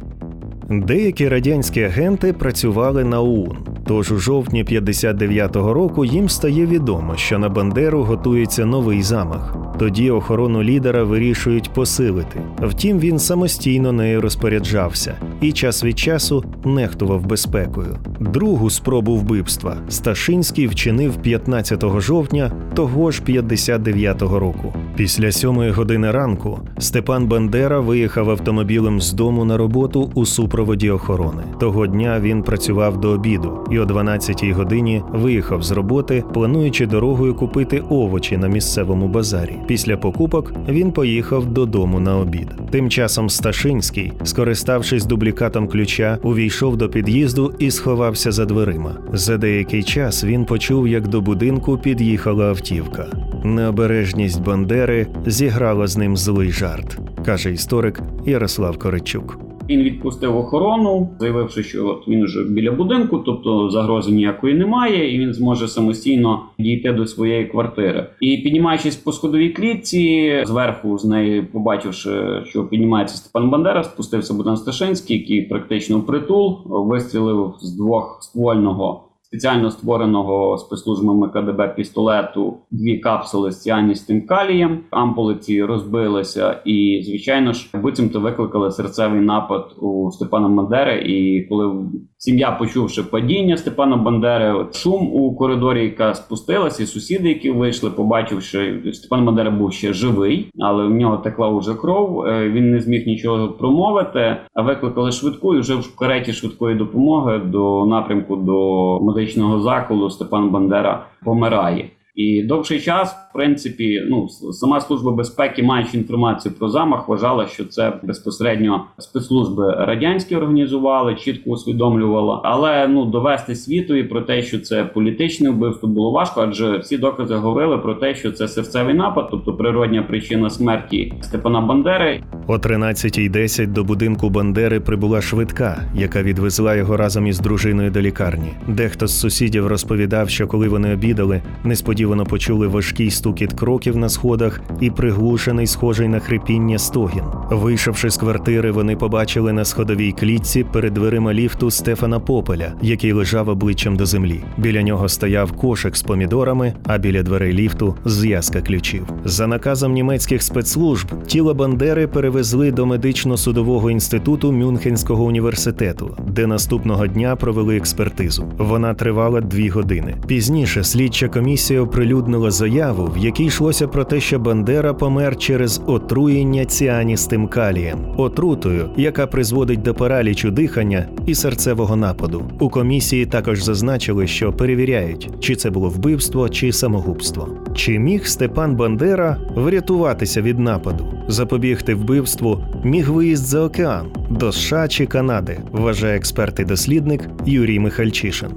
Деякі 0.70 1.28
радянські 1.28 1.82
агенти 1.82 2.32
працювали 2.32 3.04
на 3.04 3.20
ОУН. 3.20 3.56
Тож 3.86 4.12
у 4.12 4.18
жовтні 4.18 4.64
59-го 4.64 5.74
року 5.74 6.04
їм 6.04 6.28
стає 6.28 6.66
відомо, 6.66 7.16
що 7.16 7.38
на 7.38 7.48
Бандеру 7.48 8.02
готується 8.02 8.66
новий 8.66 9.02
замах. 9.02 9.56
Тоді 9.78 10.10
охорону 10.10 10.62
лідера 10.62 11.04
вирішують 11.04 11.70
посилити. 11.72 12.40
Втім, 12.62 12.98
він 12.98 13.18
самостійно 13.18 13.92
нею 13.92 14.20
розпоряджався 14.20 15.14
і 15.40 15.52
час 15.52 15.84
від 15.84 15.98
часу 15.98 16.44
нехтував 16.64 17.26
безпекою. 17.26 17.98
Другу 18.20 18.70
спробу 18.70 19.16
вбивства 19.16 19.76
Сташинський 19.88 20.66
вчинив 20.66 21.16
15 21.16 22.00
жовтня 22.00 22.52
того 22.74 23.10
ж 23.10 23.22
59-го 23.28 24.38
року. 24.38 24.74
Після 24.96 25.32
сьомої 25.32 25.70
години 25.70 26.10
ранку 26.10 26.60
Степан 26.78 27.26
Бандера 27.26 27.80
виїхав 27.80 28.30
автомобілем 28.30 29.00
з 29.00 29.12
дому 29.12 29.44
на 29.44 29.56
роботу 29.56 30.10
у 30.14 30.26
супроводі 30.26 30.90
охорони. 30.90 31.42
Того 31.60 31.86
дня 31.86 32.20
він 32.20 32.42
працював 32.42 33.00
до 33.00 33.08
обіду 33.08 33.66
і 33.70 33.78
о 33.78 33.84
12-й 33.84 34.52
годині 34.52 35.02
виїхав 35.12 35.62
з 35.62 35.70
роботи, 35.70 36.24
плануючи 36.34 36.86
дорогою 36.86 37.34
купити 37.34 37.82
овочі 37.90 38.36
на 38.36 38.48
місцевому 38.48 39.08
базарі. 39.08 39.56
Після 39.66 39.96
покупок 39.96 40.52
він 40.68 40.92
поїхав 40.92 41.46
додому 41.46 42.00
на 42.00 42.18
обід. 42.18 42.48
Тим 42.70 42.90
часом 42.90 43.30
Сташинський, 43.30 44.12
скориставшись 44.24 45.04
дублікатом 45.04 45.68
ключа, 45.68 46.18
увійшов 46.22 46.76
до 46.76 46.88
під'їзду 46.88 47.54
і 47.58 47.70
сховався 47.70 48.32
за 48.32 48.44
дверима. 48.44 48.92
За 49.12 49.38
деякий 49.38 49.82
час 49.82 50.24
він 50.24 50.44
почув, 50.44 50.88
як 50.88 51.08
до 51.08 51.20
будинку 51.20 51.78
під'їхала 51.78 52.48
автівка. 52.48 53.06
Необережність 53.44 54.42
Бандери 54.82 55.06
зіграла 55.26 55.86
з 55.86 55.96
ним 55.96 56.16
злий 56.16 56.50
жарт, 56.50 56.98
каже 57.26 57.52
історик 57.52 58.00
Ярослав 58.26 58.78
Коричук. 58.78 59.38
Він 59.68 59.82
відпустив 59.82 60.36
охорону, 60.36 61.10
заявивши, 61.20 61.62
що 61.62 61.86
от 61.86 62.08
він 62.08 62.24
вже 62.24 62.44
біля 62.44 62.72
будинку, 62.72 63.18
тобто 63.18 63.70
загрози 63.70 64.12
ніякої 64.12 64.54
немає, 64.54 65.14
і 65.14 65.18
він 65.18 65.34
зможе 65.34 65.68
самостійно 65.68 66.42
дійти 66.58 66.92
до 66.92 67.06
своєї 67.06 67.46
квартири. 67.46 68.06
І 68.20 68.36
піднімаючись 68.36 68.96
по 68.96 69.12
сходовій 69.12 69.50
клітці, 69.50 70.42
зверху 70.46 70.98
з 70.98 71.04
неї, 71.04 71.42
побачивши, 71.42 72.42
що 72.44 72.64
піднімається 72.64 73.16
Степан 73.16 73.50
Бандера, 73.50 73.84
спустився 73.84 74.34
Богдан 74.34 74.56
Сташинський, 74.56 75.18
який 75.18 75.42
практично 75.42 75.98
впритул 75.98 76.58
вистрілив 76.66 77.54
з 77.60 77.72
двох 77.76 78.18
ствольного. 78.22 79.04
Спеціально 79.32 79.70
створеного 79.70 80.58
спецслужбами 80.58 81.28
КДБ 81.28 81.74
пістолету 81.76 82.54
дві 82.70 82.98
капсули 82.98 83.50
з 83.50 83.62
ціаністим 83.62 84.26
калієм. 84.26 84.78
Ампули 84.90 85.34
ці 85.34 85.64
розбилися, 85.64 86.60
і 86.64 87.02
звичайно 87.04 87.52
ж 87.52 87.70
буцімто 87.82 88.20
викликали 88.20 88.70
серцевий 88.70 89.20
напад 89.20 89.74
у 89.80 90.10
Степана 90.10 90.48
Бандери. 90.48 91.02
І 91.06 91.46
коли 91.48 91.72
сім'я, 92.18 92.50
почувши 92.50 93.02
падіння 93.02 93.56
Степана 93.56 93.96
Бандери, 93.96 94.66
шум 94.72 95.08
у 95.12 95.36
коридорі, 95.36 95.84
яка 95.84 96.14
спустилася, 96.14 96.82
і 96.82 96.86
сусіди, 96.86 97.28
які 97.28 97.50
вийшли, 97.50 97.90
побачивши, 97.90 98.82
Степан 98.92 99.24
Бандера 99.24 99.50
був 99.50 99.72
ще 99.72 99.92
живий, 99.92 100.50
але 100.58 100.86
в 100.86 100.90
нього 100.90 101.16
текла 101.16 101.48
уже 101.48 101.74
кров. 101.74 102.26
е, 102.26 102.48
Він 102.50 102.70
не 102.70 102.80
зміг 102.80 103.06
нічого 103.06 103.48
промовити. 103.48 104.36
А 104.54 104.62
викликали 104.62 105.12
швидку 105.12 105.54
і 105.54 105.58
вже 105.60 105.74
в 105.74 105.96
кареті 105.96 106.32
швидкої 106.32 106.76
допомоги 106.76 107.38
до 107.38 107.86
напрямку 107.86 108.36
до 108.36 108.98
медичного 109.22 109.60
заколу 109.60 110.10
Степан 110.10 110.50
Бандера 110.50 111.06
помирає. 111.24 111.90
І 112.14 112.42
довший 112.42 112.80
час, 112.80 113.12
в 113.12 113.32
принципі, 113.32 114.02
ну 114.10 114.28
сама 114.28 114.80
служба 114.80 115.12
безпеки, 115.12 115.62
маючи 115.62 115.96
інформацію 115.96 116.54
про 116.58 116.68
замах, 116.68 117.08
вважала, 117.08 117.46
що 117.46 117.64
це 117.64 117.92
безпосередньо 118.02 118.84
спецслужби 118.98 119.74
радянські 119.78 120.36
організували, 120.36 121.14
чітко 121.14 121.50
усвідомлювала. 121.50 122.40
Але 122.44 122.88
ну 122.88 123.04
довести 123.04 123.54
світові 123.54 124.04
про 124.04 124.20
те, 124.20 124.42
що 124.42 124.60
це 124.60 124.84
політичне 124.84 125.50
вбивство, 125.50 125.88
було 125.88 126.10
важко, 126.10 126.40
адже 126.40 126.78
всі 126.78 126.98
докази 126.98 127.34
говорили 127.34 127.78
про 127.78 127.94
те, 127.94 128.14
що 128.14 128.32
це 128.32 128.48
серцевий 128.48 128.94
напад, 128.94 129.28
тобто 129.30 129.52
природня 129.52 130.02
причина 130.02 130.50
смерті 130.50 131.12
Степана 131.20 131.60
Бандери. 131.60 132.22
О 132.46 132.56
13.10 132.56 133.66
до 133.66 133.84
будинку 133.84 134.30
Бандери 134.30 134.80
прибула 134.80 135.20
швидка, 135.20 135.82
яка 135.94 136.22
відвезла 136.22 136.74
його 136.74 136.96
разом 136.96 137.26
із 137.26 137.40
дружиною 137.40 137.90
до 137.90 138.00
лікарні. 138.00 138.48
Дехто 138.68 139.06
з 139.06 139.20
сусідів 139.20 139.66
розповідав, 139.66 140.28
що 140.28 140.46
коли 140.46 140.68
вони 140.68 140.94
обідали, 140.94 141.42
несподівано 141.64 142.01
почули 142.32 142.66
важкий 142.66 143.10
стукіт 143.10 143.52
кроків 143.52 143.96
на 143.96 144.08
сходах 144.08 144.60
і 144.80 144.90
приглушений, 144.90 145.66
схожий 145.66 146.08
на 146.08 146.18
хрипіння 146.18 146.78
стогін. 146.78 147.22
Вийшовши 147.50 148.10
з 148.10 148.16
квартири, 148.16 148.70
вони 148.70 148.96
побачили 148.96 149.52
на 149.52 149.64
сходовій 149.64 150.12
клітці 150.12 150.64
перед 150.72 150.94
дверима 150.94 151.34
ліфту 151.34 151.70
Стефана 151.70 152.20
Попеля, 152.20 152.72
який 152.82 153.12
лежав 153.12 153.48
обличчям 153.48 153.96
до 153.96 154.06
землі. 154.06 154.40
Біля 154.56 154.82
нього 154.82 155.08
стояв 155.08 155.52
кошик 155.52 155.96
з 155.96 156.02
помідорами, 156.02 156.74
а 156.86 156.98
біля 156.98 157.22
дверей 157.22 157.52
ліфту 157.52 157.96
зв'язка 158.04 158.60
ключів. 158.60 159.04
За 159.24 159.46
наказом 159.46 159.92
німецьких 159.92 160.42
спецслужб 160.42 161.08
тіло 161.26 161.54
Бандери 161.54 162.06
перевезли 162.06 162.70
до 162.70 162.86
медично-судового 162.86 163.90
інституту 163.90 164.52
Мюнхенського 164.52 165.24
університету, 165.24 166.16
де 166.28 166.46
наступного 166.46 167.06
дня 167.06 167.36
провели 167.36 167.76
експертизу. 167.76 168.44
Вона 168.58 168.94
тривала 168.94 169.40
дві 169.40 169.68
години. 169.68 170.16
Пізніше 170.26 170.84
слідча 170.84 171.28
комісія 171.28 171.80
оприлюднила 171.92 172.50
заяву, 172.50 173.12
в 173.14 173.18
якій 173.18 173.44
йшлося 173.44 173.88
про 173.88 174.04
те, 174.04 174.20
що 174.20 174.38
Бандера 174.38 174.94
помер 174.94 175.38
через 175.38 175.82
отруєння 175.86 176.64
ціаністим 176.64 177.48
калієм, 177.48 177.98
отрутою, 178.16 178.90
яка 178.96 179.26
призводить 179.26 179.82
до 179.82 179.94
паралічу 179.94 180.50
дихання 180.50 181.08
і 181.26 181.34
серцевого 181.34 181.96
нападу. 181.96 182.42
У 182.60 182.68
комісії 182.68 183.26
також 183.26 183.62
зазначили, 183.62 184.26
що 184.26 184.52
перевіряють, 184.52 185.30
чи 185.40 185.56
це 185.56 185.70
було 185.70 185.88
вбивство 185.88 186.48
чи 186.48 186.72
самогубство. 186.72 187.48
Чи 187.74 187.98
міг 187.98 188.26
Степан 188.26 188.76
Бандера 188.76 189.36
врятуватися 189.56 190.42
від 190.42 190.58
нападу, 190.58 191.06
запобігти 191.28 191.94
вбивству, 191.94 192.64
міг 192.84 193.10
виїзд 193.10 193.44
за 193.46 193.60
океан 193.60 194.06
до 194.30 194.52
США 194.52 194.88
чи 194.88 195.06
Канади, 195.06 195.58
вважає 195.72 196.16
експерт 196.16 196.60
і 196.60 196.64
дослідник 196.64 197.28
Юрій 197.46 197.78
Михальчишин. 197.78 198.48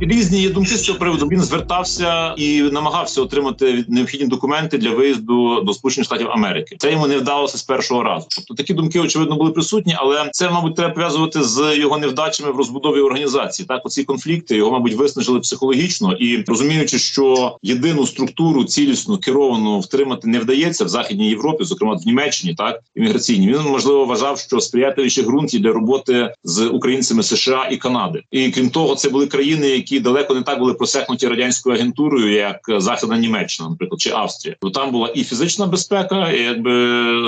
Різні 0.00 0.42
є 0.42 0.50
думки 0.50 0.76
з 0.76 0.82
цього 0.82 0.98
приводу. 0.98 1.26
Він 1.26 1.40
звертався 1.40 2.34
і 2.36 2.62
намагався 2.62 3.22
отримати 3.22 3.84
необхідні 3.88 4.26
документи 4.26 4.78
для 4.78 4.90
виїзду 4.90 5.60
до 5.60 5.74
Сполучених 5.74 6.06
Штатів 6.06 6.30
Америки. 6.30 6.76
Це 6.78 6.92
йому 6.92 7.06
не 7.06 7.18
вдалося 7.18 7.58
з 7.58 7.62
першого 7.62 8.02
разу. 8.02 8.26
Тобто 8.36 8.54
такі 8.54 8.74
думки 8.74 9.00
очевидно 9.00 9.36
були 9.36 9.50
присутні, 9.50 9.96
але 9.98 10.28
це, 10.32 10.50
мабуть, 10.50 10.76
треба 10.76 10.94
пов'язувати 10.94 11.42
з 11.42 11.76
його 11.76 11.98
невдачами 11.98 12.52
в 12.52 12.56
розбудові 12.56 13.00
організації. 13.00 13.66
Так, 13.66 13.86
оці 13.86 14.04
конфлікти 14.04 14.56
його, 14.56 14.70
мабуть, 14.70 14.94
виснажили 14.94 15.40
психологічно 15.40 16.12
і 16.12 16.44
розуміючи, 16.46 16.98
що 16.98 17.56
єдину 17.62 18.06
структуру 18.06 18.64
цілісну 18.64 19.18
керовану 19.18 19.80
втримати 19.80 20.28
не 20.28 20.38
вдається 20.38 20.84
в 20.84 20.88
західній 20.88 21.28
Європі, 21.28 21.64
зокрема 21.64 21.94
в 21.94 22.06
Німеччині, 22.06 22.54
так 22.54 22.80
імміграційні. 22.96 23.48
Він 23.48 23.60
можливо 23.60 24.04
вважав, 24.04 24.38
що 24.38 24.60
сприятливіші 24.60 25.22
ґрунт 25.22 25.50
для 25.54 25.72
роботи 25.72 26.34
з 26.44 26.66
українцями 26.66 27.22
США 27.22 27.68
і 27.70 27.76
Канади. 27.76 28.22
І 28.30 28.50
крім 28.50 28.70
того, 28.70 28.94
це 28.94 29.08
були 29.08 29.26
країни, 29.26 29.68
які 29.68 29.93
далеко 30.00 30.34
не 30.34 30.42
так 30.42 30.58
були 30.58 30.74
просекнуті 30.74 31.28
радянською 31.28 31.76
агентурою, 31.76 32.32
як 32.32 32.60
Західна 32.78 33.18
Німеччина, 33.18 33.68
наприклад, 33.68 34.00
чи 34.00 34.10
Австрія. 34.10 34.56
То 34.60 34.70
там 34.70 34.90
була 34.90 35.08
і 35.08 35.24
фізична 35.24 35.66
безпека, 35.66 36.30
і 36.30 36.42
якби 36.42 36.70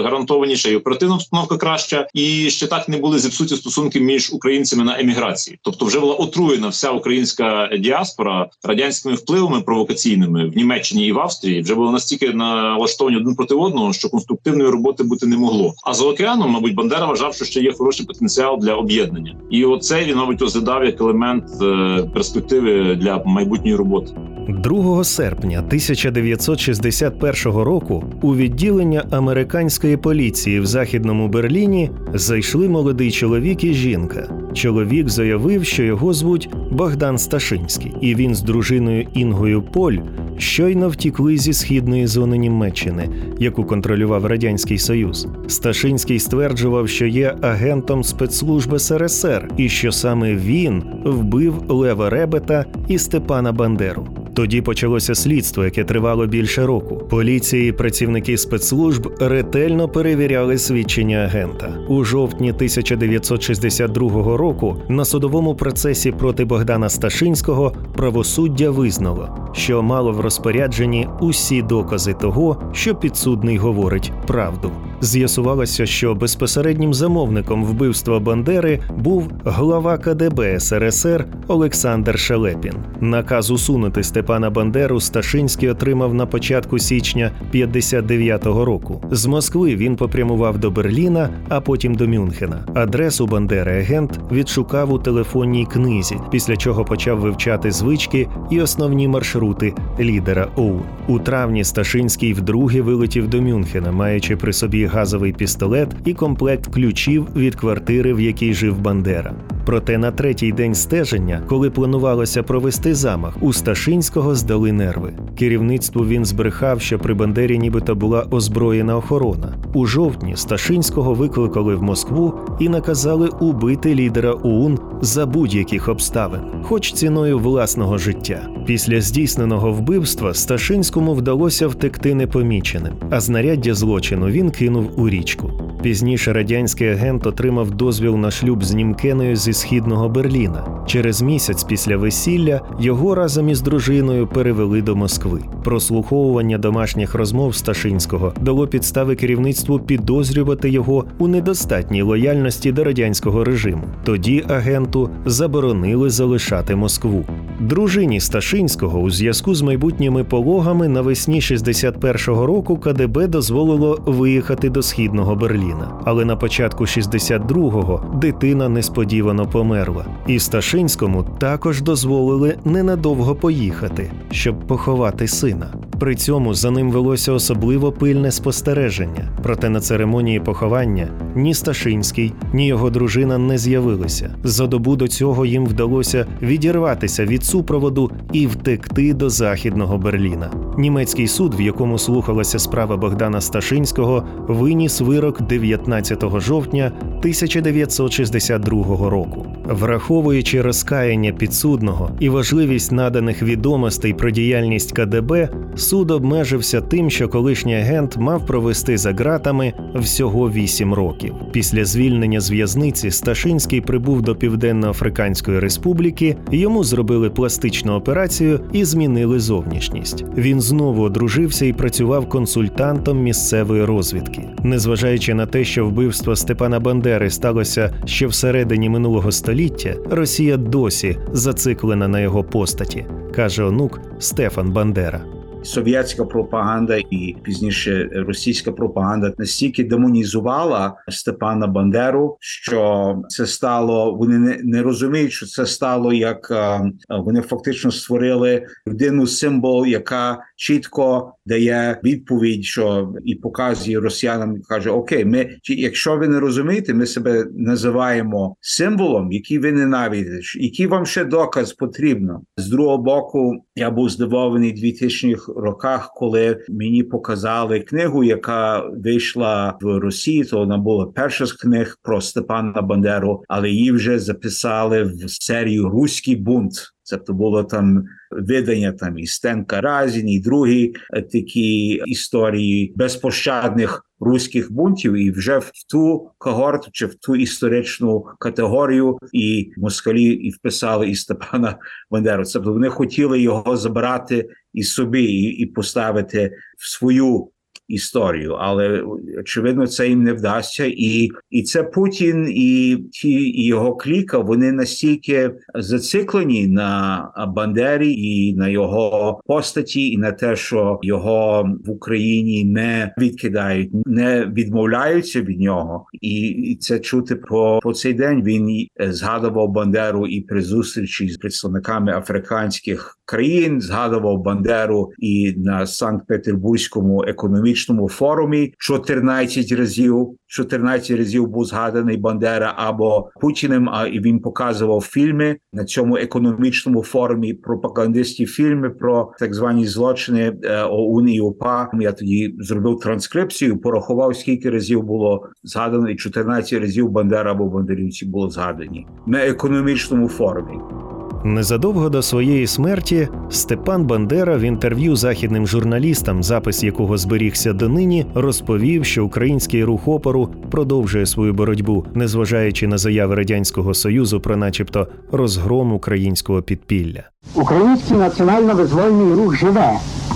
гарантованіша, 0.02 0.68
і 0.68 0.76
оперативна 0.76 1.14
обстановка 1.14 1.56
краща, 1.56 2.08
і 2.14 2.50
ще 2.50 2.66
так 2.66 2.88
не 2.88 2.96
були 2.96 3.18
зіпсуті 3.18 3.56
стосунки 3.56 4.00
між 4.00 4.32
українцями 4.32 4.84
на 4.84 5.00
еміграції. 5.00 5.58
Тобто, 5.62 5.84
вже 5.84 6.00
була 6.00 6.14
отруєна 6.14 6.68
вся 6.68 6.90
українська 6.90 7.70
діаспора 7.78 8.48
радянськими 8.64 9.14
впливами 9.14 9.60
провокаційними 9.60 10.48
в 10.48 10.56
Німеччині 10.56 11.06
і 11.06 11.12
в 11.12 11.18
Австрії. 11.18 11.62
Вже 11.62 11.74
було 11.74 11.92
настільки 11.92 12.32
налаштовані 12.32 13.16
один 13.16 13.34
проти 13.34 13.54
одного, 13.54 13.92
що 13.92 14.08
конструктивної 14.08 14.70
роботи 14.70 15.02
бути 15.02 15.26
не 15.26 15.36
могло. 15.36 15.74
А 15.84 15.94
за 15.94 16.04
океаном, 16.04 16.50
мабуть, 16.50 16.74
Бандера 16.74 17.06
вважав, 17.06 17.34
що 17.34 17.44
ще 17.44 17.60
є 17.60 17.72
хороший 17.72 18.06
потенціал 18.06 18.58
для 18.58 18.74
об'єднання, 18.74 19.36
і 19.50 19.64
оце 19.64 20.04
він, 20.04 20.16
мабуть, 20.16 20.40
розглядав 20.40 20.84
як 20.84 21.00
елемент 21.00 21.44
е, 21.62 22.10
перспективи 22.46 22.96
для 22.96 23.22
майбутньої 23.26 23.76
роботи. 23.76 24.12
2 24.48 25.04
серпня 25.04 25.58
1961 25.58 27.52
року 27.52 28.04
у 28.22 28.36
відділення 28.36 29.04
американської 29.10 29.96
поліції 29.96 30.60
в 30.60 30.66
західному 30.66 31.28
Берліні 31.28 31.90
зайшли 32.14 32.68
молодий 32.68 33.10
чоловік 33.10 33.64
і 33.64 33.74
жінка. 33.74 34.28
Чоловік 34.52 35.08
заявив, 35.08 35.64
що 35.64 35.82
його 35.82 36.12
звуть 36.12 36.48
Богдан 36.70 37.18
Сташинський, 37.18 37.92
і 38.00 38.14
він 38.14 38.34
з 38.34 38.42
дружиною 38.42 39.06
Інгою 39.14 39.62
Поль 39.62 39.98
щойно 40.38 40.88
втікли 40.88 41.36
зі 41.36 41.52
східної 41.52 42.06
зони 42.06 42.38
Німеччини, 42.38 43.08
яку 43.38 43.64
контролював 43.64 44.26
радянський 44.26 44.78
Союз. 44.78 45.28
Сташинський 45.48 46.18
стверджував, 46.18 46.88
що 46.88 47.06
є 47.06 47.36
агентом 47.40 48.04
спецслужби 48.04 48.78
СРСР, 48.78 49.48
і 49.56 49.68
що 49.68 49.92
саме 49.92 50.34
він 50.34 50.82
вбив 51.04 51.54
Лева 51.68 52.10
Ребета 52.36 52.64
і 52.88 52.98
Степана 52.98 53.52
Бандеру. 53.52 54.06
Тоді 54.34 54.60
почалося 54.60 55.14
слідство, 55.14 55.64
яке 55.64 55.84
тривало 55.84 56.26
більше 56.26 56.66
року. 56.66 56.96
Поліції 56.96 57.68
і 57.68 57.72
працівники 57.72 58.38
спецслужб 58.38 59.12
ретельно 59.20 59.88
перевіряли 59.88 60.58
свідчення 60.58 61.16
агента. 61.16 61.78
У 61.88 62.04
жовтні 62.04 62.52
1962 62.52 64.36
року 64.36 64.76
на 64.88 65.04
судовому 65.04 65.54
процесі 65.54 66.12
проти 66.12 66.44
Богдана 66.44 66.88
Сташинського 66.88 67.72
правосуддя 67.96 68.70
визнало, 68.70 69.50
що 69.52 69.82
мало 69.82 70.12
в 70.12 70.20
розпорядженні 70.20 71.08
усі 71.20 71.62
докази 71.62 72.14
того, 72.14 72.62
що 72.72 72.94
підсудний 72.94 73.56
говорить 73.56 74.12
правду. 74.26 74.72
З'ясувалося, 75.00 75.86
що 75.86 76.14
безпосереднім 76.14 76.94
замовником 76.94 77.64
вбивства 77.64 78.20
Бандери 78.20 78.80
був 78.96 79.30
глава 79.44 79.98
КДБ 79.98 80.60
СРСР 80.60 81.24
Олександр 81.48 82.18
Шелепін. 82.18 82.74
Наказ 83.00 83.50
усунути 83.50 84.02
Степана 84.02 84.50
Бандеру 84.50 85.00
Сташинський 85.00 85.68
отримав 85.68 86.14
на 86.14 86.26
початку 86.26 86.78
січня 86.78 87.30
59-го 87.54 88.64
року. 88.64 89.02
З 89.10 89.26
Москви 89.26 89.76
він 89.76 89.96
попрямував 89.96 90.58
до 90.58 90.70
Берліна, 90.70 91.30
а 91.48 91.60
потім 91.60 91.94
до 91.94 92.08
Мюнхена. 92.08 92.64
Адресу 92.74 93.26
Бандери 93.26 93.78
агент 93.80 94.20
відшукав 94.32 94.92
у 94.92 94.98
телефонній 94.98 95.66
книзі, 95.66 96.16
після 96.30 96.56
чого 96.56 96.84
почав 96.84 97.18
вивчати 97.18 97.70
звички 97.70 98.28
і 98.50 98.60
основні 98.60 99.08
маршрути 99.08 99.74
лідера 100.00 100.48
ОУН. 100.56 100.82
У 101.08 101.18
травні 101.18 101.64
Сташинський 101.64 102.32
вдруге 102.32 102.80
вилетів 102.80 103.28
до 103.28 103.42
Мюнхена, 103.42 103.92
маючи 103.92 104.36
при 104.36 104.52
собі 104.52 104.85
газовий 104.86 105.32
пістолет 105.32 105.88
і 106.04 106.14
комплект 106.14 106.74
ключів 106.74 107.26
від 107.36 107.54
квартири, 107.54 108.14
в 108.14 108.20
якій 108.20 108.54
жив 108.54 108.78
Бандера. 108.78 109.34
Проте 109.66 109.98
на 109.98 110.10
третій 110.10 110.52
день 110.52 110.74
стеження, 110.74 111.42
коли 111.48 111.70
планувалося 111.70 112.42
провести 112.42 112.94
замах, 112.94 113.36
у 113.40 113.52
Сташинського 113.52 114.34
здали 114.34 114.72
нерви. 114.72 115.12
Керівництву 115.38 116.06
він 116.06 116.24
збрехав, 116.24 116.80
що 116.80 116.98
при 116.98 117.14
Бандері 117.14 117.58
нібито 117.58 117.94
була 117.94 118.26
озброєна 118.30 118.96
охорона. 118.96 119.54
У 119.74 119.86
жовтні 119.86 120.36
Сташинського 120.36 121.14
викликали 121.14 121.74
в 121.74 121.82
Москву 121.82 122.34
і 122.60 122.68
наказали 122.68 123.28
убити 123.28 123.94
лідера 123.94 124.32
ОУН 124.32 124.78
за 125.00 125.26
будь-яких 125.26 125.88
обставин, 125.88 126.40
хоч 126.62 126.92
ціною 126.92 127.38
власного 127.38 127.98
життя. 127.98 128.48
Після 128.66 129.00
здійсненого 129.00 129.72
вбивства 129.72 130.34
Сташинському 130.34 131.14
вдалося 131.14 131.68
втекти 131.68 132.14
непоміченим, 132.14 132.92
а 133.10 133.20
знаряддя 133.20 133.74
злочину 133.74 134.26
він 134.26 134.50
кинув 134.50 134.75
у 134.96 135.08
річку. 135.08 135.50
Пізніше 135.82 136.32
радянський 136.32 136.88
агент 136.88 137.26
отримав 137.26 137.70
дозвіл 137.70 138.16
на 138.16 138.30
шлюб 138.30 138.64
з 138.64 138.74
Німкеною 138.74 139.36
зі 139.36 139.52
східного 139.52 140.08
Берліна. 140.08 140.64
Через 140.86 141.22
місяць 141.22 141.64
після 141.64 141.96
весілля 141.96 142.60
його 142.80 143.14
разом 143.14 143.48
із 143.48 143.60
дружиною 143.60 144.26
перевели 144.26 144.82
до 144.82 144.96
Москви. 144.96 145.40
Прослуховування 145.64 146.58
домашніх 146.58 147.14
розмов 147.14 147.54
Сташинського 147.54 148.32
дало 148.40 148.66
підстави 148.66 149.16
керівництву 149.16 149.78
підозрювати 149.78 150.70
його 150.70 151.04
у 151.18 151.28
недостатній 151.28 152.02
лояльності 152.02 152.72
до 152.72 152.84
радянського 152.84 153.44
режиму. 153.44 153.84
Тоді 154.04 154.44
агенту 154.48 155.10
заборонили 155.26 156.10
залишати 156.10 156.76
Москву. 156.76 157.24
Дружині 157.60 158.20
Сташинського 158.20 159.00
у 159.00 159.10
зв'язку 159.10 159.54
з 159.54 159.62
майбутніми 159.62 160.24
пологами 160.24 160.88
навесні 160.88 161.40
61-го 161.40 162.46
року 162.46 162.76
КДБ 162.76 163.26
дозволило 163.26 164.02
виїхати 164.06 164.65
до 164.70 164.82
східного 164.82 165.34
Берліна. 165.34 166.00
Але 166.04 166.24
на 166.24 166.36
початку 166.36 166.84
62-го 166.84 168.04
дитина 168.14 168.68
несподівано 168.68 169.46
померла. 169.46 170.06
І 170.26 170.38
Сташинському 170.38 171.24
також 171.38 171.82
дозволили 171.82 172.56
ненадовго 172.64 173.34
поїхати, 173.34 174.10
щоб 174.30 174.66
поховати 174.66 175.28
сина. 175.28 175.72
При 175.98 176.14
цьому 176.14 176.54
за 176.54 176.70
ним 176.70 176.90
велося 176.90 177.32
особливо 177.32 177.92
пильне 177.92 178.30
спостереження. 178.30 179.28
Проте 179.42 179.68
на 179.68 179.80
церемонії 179.80 180.40
поховання 180.40 181.08
ні 181.34 181.54
Сташинський, 181.54 182.32
ні 182.52 182.66
його 182.66 182.90
дружина 182.90 183.38
не 183.38 183.58
з'явилися. 183.58 184.34
За 184.44 184.66
добу 184.66 184.96
до 184.96 185.08
цього 185.08 185.46
їм 185.46 185.66
вдалося 185.66 186.26
відірватися 186.42 187.24
від 187.24 187.44
супроводу 187.44 188.10
і 188.32 188.46
втекти 188.46 189.14
до 189.14 189.30
західного 189.30 189.98
Берліна. 189.98 190.50
Німецький 190.78 191.28
суд, 191.28 191.54
в 191.58 191.60
якому 191.60 191.98
слухалася 191.98 192.58
справа 192.58 192.96
Богдана 192.96 193.40
Сташинського, 193.40 194.24
виніс 194.56 195.00
вирок 195.00 195.42
19 195.42 196.40
жовтня 196.40 196.92
1962 197.18 199.10
року. 199.10 199.46
Враховуючи 199.64 200.62
розкаяння 200.62 201.32
підсудного 201.32 202.10
і 202.20 202.28
важливість 202.28 202.92
наданих 202.92 203.42
відомостей 203.42 204.12
про 204.12 204.30
діяльність 204.30 204.92
КДБ, 204.92 205.48
суд 205.76 206.10
обмежився 206.10 206.80
тим, 206.80 207.10
що 207.10 207.28
колишній 207.28 207.76
агент 207.76 208.16
мав 208.16 208.46
провести 208.46 208.98
за 208.98 209.12
ґратами 209.12 209.72
всього 209.94 210.50
8 210.50 210.94
років. 210.94 211.34
Після 211.52 211.84
звільнення 211.84 212.40
з 212.40 212.50
в'язниці 212.50 213.10
Сташинський 213.10 213.80
прибув 213.80 214.22
до 214.22 214.36
Південно-Африканської 214.36 215.58
Республіки, 215.58 216.36
йому 216.50 216.84
зробили 216.84 217.30
пластичну 217.30 217.92
операцію 217.92 218.60
і 218.72 218.84
змінили 218.84 219.40
зовнішність. 219.40 220.24
Він 220.36 220.60
знову 220.60 221.02
одружився 221.02 221.66
і 221.66 221.72
працював 221.72 222.28
консультантом 222.28 223.22
місцевої 223.22 223.84
розвідки. 223.84 224.45
Незважаючи 224.64 225.34
на 225.34 225.46
те, 225.46 225.64
що 225.64 225.86
вбивство 225.86 226.36
Степана 226.36 226.80
Бандери 226.80 227.30
сталося 227.30 227.94
ще 228.04 228.26
всередині 228.26 228.88
минулого 228.88 229.32
століття, 229.32 229.94
Росія 230.10 230.56
досі 230.56 231.18
зациклена 231.32 232.08
на 232.08 232.20
його 232.20 232.44
постаті, 232.44 233.06
каже 233.34 233.64
онук 233.64 234.00
Стефан 234.18 234.72
Бандера. 234.72 235.20
Совєтська 235.66 236.24
пропаганда 236.24 236.96
і 237.10 237.36
пізніше 237.42 238.10
російська 238.12 238.72
пропаганда 238.72 239.32
настільки 239.38 239.84
демонізувала 239.84 240.94
Степана 241.08 241.66
Бандеру, 241.66 242.36
що 242.40 243.16
це 243.28 243.46
стало. 243.46 244.14
Вони 244.14 244.38
не, 244.38 244.58
не 244.62 244.82
розуміють, 244.82 245.32
що 245.32 245.46
це 245.46 245.66
стало 245.66 246.12
як 246.12 246.50
е, 246.50 246.80
вони 247.08 247.40
фактично 247.40 247.90
створили 247.90 248.66
людину 248.88 249.26
символ, 249.26 249.86
яка 249.86 250.38
чітко 250.56 251.32
дає 251.46 252.00
відповідь, 252.04 252.64
що 252.64 253.14
і 253.24 253.34
показує 253.34 254.00
росіянам. 254.00 254.62
каже: 254.68 254.90
Окей, 254.90 255.24
ми 255.24 255.50
якщо 255.64 256.16
ви 256.16 256.28
не 256.28 256.40
розумієте, 256.40 256.94
ми 256.94 257.06
себе 257.06 257.46
називаємо 257.54 258.56
символом, 258.60 259.32
який 259.32 259.58
ви 259.58 259.72
ненавидите. 259.72 260.40
Який 260.60 260.86
вам 260.86 261.06
ще 261.06 261.24
доказ 261.24 261.72
потрібно 261.72 262.42
з 262.56 262.68
другого 262.68 262.98
боку? 262.98 263.64
Я 263.76 263.90
був 263.90 264.10
здивований 264.10 264.74
2000-х 264.74 265.52
роках, 265.56 266.12
коли 266.16 266.64
мені 266.68 267.02
показали 267.02 267.80
книгу, 267.80 268.24
яка 268.24 268.78
вийшла 268.78 269.78
в 269.80 269.98
Росії. 269.98 270.44
То 270.44 270.58
вона 270.58 270.78
була 270.78 271.06
перша 271.06 271.46
з 271.46 271.52
книг 271.52 271.98
про 272.02 272.20
Степана 272.20 272.82
Бандеру, 272.82 273.44
але 273.48 273.70
її 273.70 273.92
вже 273.92 274.18
записали 274.18 275.02
в 275.02 275.30
серію 275.30 275.88
Руський 275.88 276.36
бунт. 276.36 276.95
Тобто 277.10 277.32
було 277.32 277.64
там 277.64 278.04
видання 278.30 278.92
там 278.92 279.18
і 279.18 279.26
Стенка 279.26 279.80
Разін, 279.80 280.28
і 280.28 280.40
другі 280.40 280.94
такі 281.32 282.02
історії 282.06 282.92
безпощадних 282.96 284.06
руських 284.20 284.72
бунтів, 284.72 285.14
і 285.14 285.30
вже 285.30 285.58
в 285.58 285.70
ту 285.90 286.30
когорту 286.38 286.88
чи 286.92 287.06
в 287.06 287.14
ту 287.14 287.36
історичну 287.36 288.26
категорію 288.38 289.18
і 289.32 289.70
москалі 289.76 290.22
і 290.22 290.50
вписали 290.50 291.08
і 291.08 291.14
Степана 291.14 291.78
Бандеру. 292.10 292.44
Тобто 292.52 292.72
вони 292.72 292.88
хотіли 292.88 293.40
його 293.40 293.76
забрати 293.76 294.48
і 294.72 294.82
собі, 294.82 295.24
і, 295.24 295.42
і 295.42 295.66
поставити 295.66 296.52
в 296.78 296.90
свою 296.90 297.48
історію, 297.88 298.52
але 298.52 299.04
очевидно, 299.38 299.86
це 299.86 300.08
їм 300.08 300.22
не 300.22 300.32
вдасться, 300.32 300.84
і 300.86 301.30
і 301.50 301.62
це 301.62 301.82
Путін 301.82 302.48
і 302.50 302.96
ті 303.12 303.30
і 303.30 303.66
його 303.66 303.96
кліка. 303.96 304.38
Вони 304.38 304.72
настільки 304.72 305.50
зациклені 305.74 306.66
на 306.66 307.28
Бандері 307.56 308.12
і 308.12 308.54
на 308.56 308.68
його 308.68 309.40
постаті, 309.46 310.12
і 310.12 310.18
на 310.18 310.32
те, 310.32 310.56
що 310.56 311.00
його 311.02 311.70
в 311.84 311.90
Україні 311.90 312.64
не 312.64 313.14
відкидають, 313.18 313.90
не 314.06 314.46
відмовляються 314.46 315.40
від 315.40 315.60
нього, 315.60 316.06
і, 316.12 316.78
це 316.80 316.98
чути 316.98 317.36
по, 317.36 317.80
по 317.82 317.92
цей 317.92 318.14
день. 318.14 318.42
Він 318.42 318.86
згадував 318.98 319.68
Бандеру 319.68 320.26
і 320.26 320.40
при 320.40 320.62
зустрічі 320.62 321.28
з 321.28 321.36
представниками 321.36 322.12
африканських 322.12 323.18
країн, 323.24 323.80
згадував 323.80 324.42
Бандеру 324.42 325.10
і 325.18 325.54
на 325.56 325.86
Санкт-Петербурзькому 325.86 327.24
економічному 327.24 327.75
форумі 328.08 328.74
14 328.78 329.72
разів. 329.72 330.28
14 330.46 331.18
разів 331.18 331.46
був 331.46 331.64
згаданий 331.64 332.16
Бандера 332.16 332.74
або 332.76 333.30
Путіним. 333.40 333.88
А 333.88 334.06
і 334.06 334.20
він 334.20 334.38
показував 334.38 335.00
фільми 335.00 335.56
на 335.72 335.84
цьому 335.84 336.16
економічному 336.16 337.02
форумі. 337.02 337.54
Пропагандистські 337.54 338.46
фільми 338.46 338.90
про 338.90 339.32
так 339.38 339.54
звані 339.54 339.86
злочини 339.86 340.56
ОУН 340.90 341.28
і 341.28 341.40
УПА. 341.40 341.90
Я 342.00 342.12
тоді 342.12 342.54
зробив 342.58 342.98
транскрипцію. 342.98 343.80
Порахував 343.80 344.36
скільки 344.36 344.70
разів 344.70 345.02
було 345.02 345.48
згадано, 345.62 346.10
і 346.10 346.16
14 346.16 346.80
разів 346.80 347.10
Бандера 347.10 347.50
або 347.50 347.64
Бандерівці 347.64 348.26
було 348.26 348.50
згадані 348.50 349.06
на 349.26 349.46
економічному 349.46 350.28
форумі. 350.28 351.15
Незадовго 351.46 352.08
до 352.08 352.22
своєї 352.22 352.66
смерті 352.66 353.28
Степан 353.50 354.04
Бандера 354.04 354.56
в 354.56 354.60
інтерв'ю 354.60 355.16
західним 355.16 355.66
журналістам, 355.66 356.42
запис 356.42 356.82
якого 356.82 357.18
зберігся 357.18 357.72
донині, 357.72 358.26
розповів, 358.34 359.04
що 359.04 359.24
український 359.24 359.84
рух 359.84 360.08
опору 360.08 360.48
продовжує 360.70 361.26
свою 361.26 361.54
боротьбу, 361.54 362.04
незважаючи 362.14 362.86
на 362.86 362.98
заяви 362.98 363.34
радянського 363.34 363.94
союзу 363.94 364.40
про, 364.40 364.56
начебто, 364.56 365.06
розгром 365.32 365.92
українського 365.92 366.62
підпілля. 366.62 367.22
Український 367.54 368.16
національно-визвольний 368.16 369.34
рух 369.34 369.56
живе, 369.56 369.92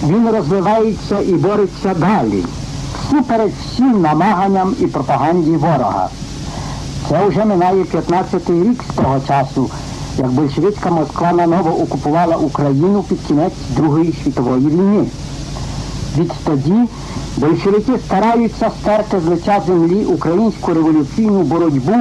він 0.08 0.30
розвивається 0.30 1.20
і 1.20 1.32
бореться 1.32 1.94
далі, 1.94 2.42
всупереч 2.94 3.52
всім 3.52 4.00
намаганням 4.02 4.74
і 4.80 4.86
пропаганді 4.86 5.50
ворога. 5.50 6.08
Це 7.08 7.28
вже 7.28 7.44
минає 7.44 7.82
15-й 7.82 8.68
рік 8.68 8.84
з 8.92 8.94
того 8.94 9.20
часу 9.28 9.70
як 10.18 10.30
большевицька 10.30 10.90
Москва 10.90 11.32
наново 11.32 11.70
окупувала 11.82 12.36
Україну 12.36 13.04
під 13.08 13.18
кінець 13.28 13.52
Другої 13.76 14.14
світової 14.24 14.66
війни. 14.66 15.04
Відтоді 16.18 16.74
большевики 17.36 17.92
стараються 18.06 18.70
стерти 18.80 19.20
з 19.20 19.24
лиця 19.24 19.62
землі 19.66 20.04
українську 20.04 20.74
революційну 20.74 21.42
боротьбу 21.42 21.94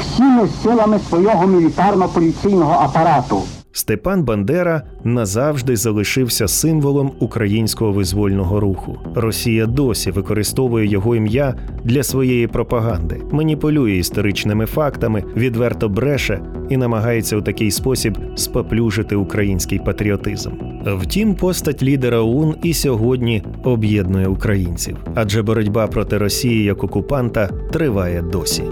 всіми 0.00 0.48
силами 0.62 1.00
свого 1.08 1.46
мілітарно-поліційного 1.46 2.82
апарату. 2.82 3.42
Степан 3.76 4.24
Бандера 4.24 4.82
назавжди 5.04 5.76
залишився 5.76 6.48
символом 6.48 7.12
українського 7.18 7.92
визвольного 7.92 8.60
руху. 8.60 8.98
Росія 9.14 9.66
досі 9.66 10.10
використовує 10.10 10.86
його 10.86 11.16
ім'я 11.16 11.54
для 11.84 12.02
своєї 12.02 12.46
пропаганди, 12.46 13.20
маніпулює 13.32 13.92
історичними 13.92 14.66
фактами, 14.66 15.24
відверто 15.36 15.88
бреше 15.88 16.40
і 16.70 16.76
намагається 16.76 17.36
у 17.36 17.42
такий 17.42 17.70
спосіб 17.70 18.18
споплюжити 18.36 19.16
український 19.16 19.78
патріотизм. 19.78 20.50
Втім, 20.86 21.34
постать 21.34 21.82
лідера 21.82 22.18
ОУН 22.18 22.54
і 22.62 22.74
сьогодні 22.74 23.42
об'єднує 23.64 24.26
українців, 24.26 24.96
адже 25.14 25.42
боротьба 25.42 25.86
проти 25.86 26.18
Росії 26.18 26.64
як 26.64 26.84
окупанта 26.84 27.50
триває 27.72 28.22
досі. 28.22 28.62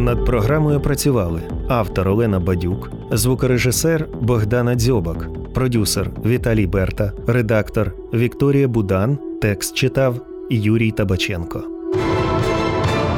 Над 0.00 0.24
програмою 0.24 0.80
працювали 0.80 1.42
автор 1.68 2.08
Олена 2.08 2.40
Бадюк, 2.40 2.90
звукорежисер 3.10 4.08
Богдана 4.20 4.74
Дзьобак, 4.74 5.28
продюсер 5.54 6.10
Віталій 6.24 6.66
Берта, 6.66 7.12
редактор 7.26 7.92
Вікторія 8.14 8.68
Будан, 8.68 9.18
текст 9.42 9.74
читав 9.74 10.20
Юрій 10.50 10.90
Табаченко. 10.90 11.62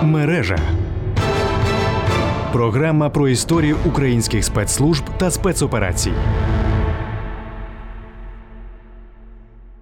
Мережа 0.03 0.59
програма 2.53 3.11
про 3.11 3.29
історію 3.29 3.77
українських 3.87 4.45
спецслужб 4.45 5.05
та 5.19 5.31
спецоперацій. 5.31 6.13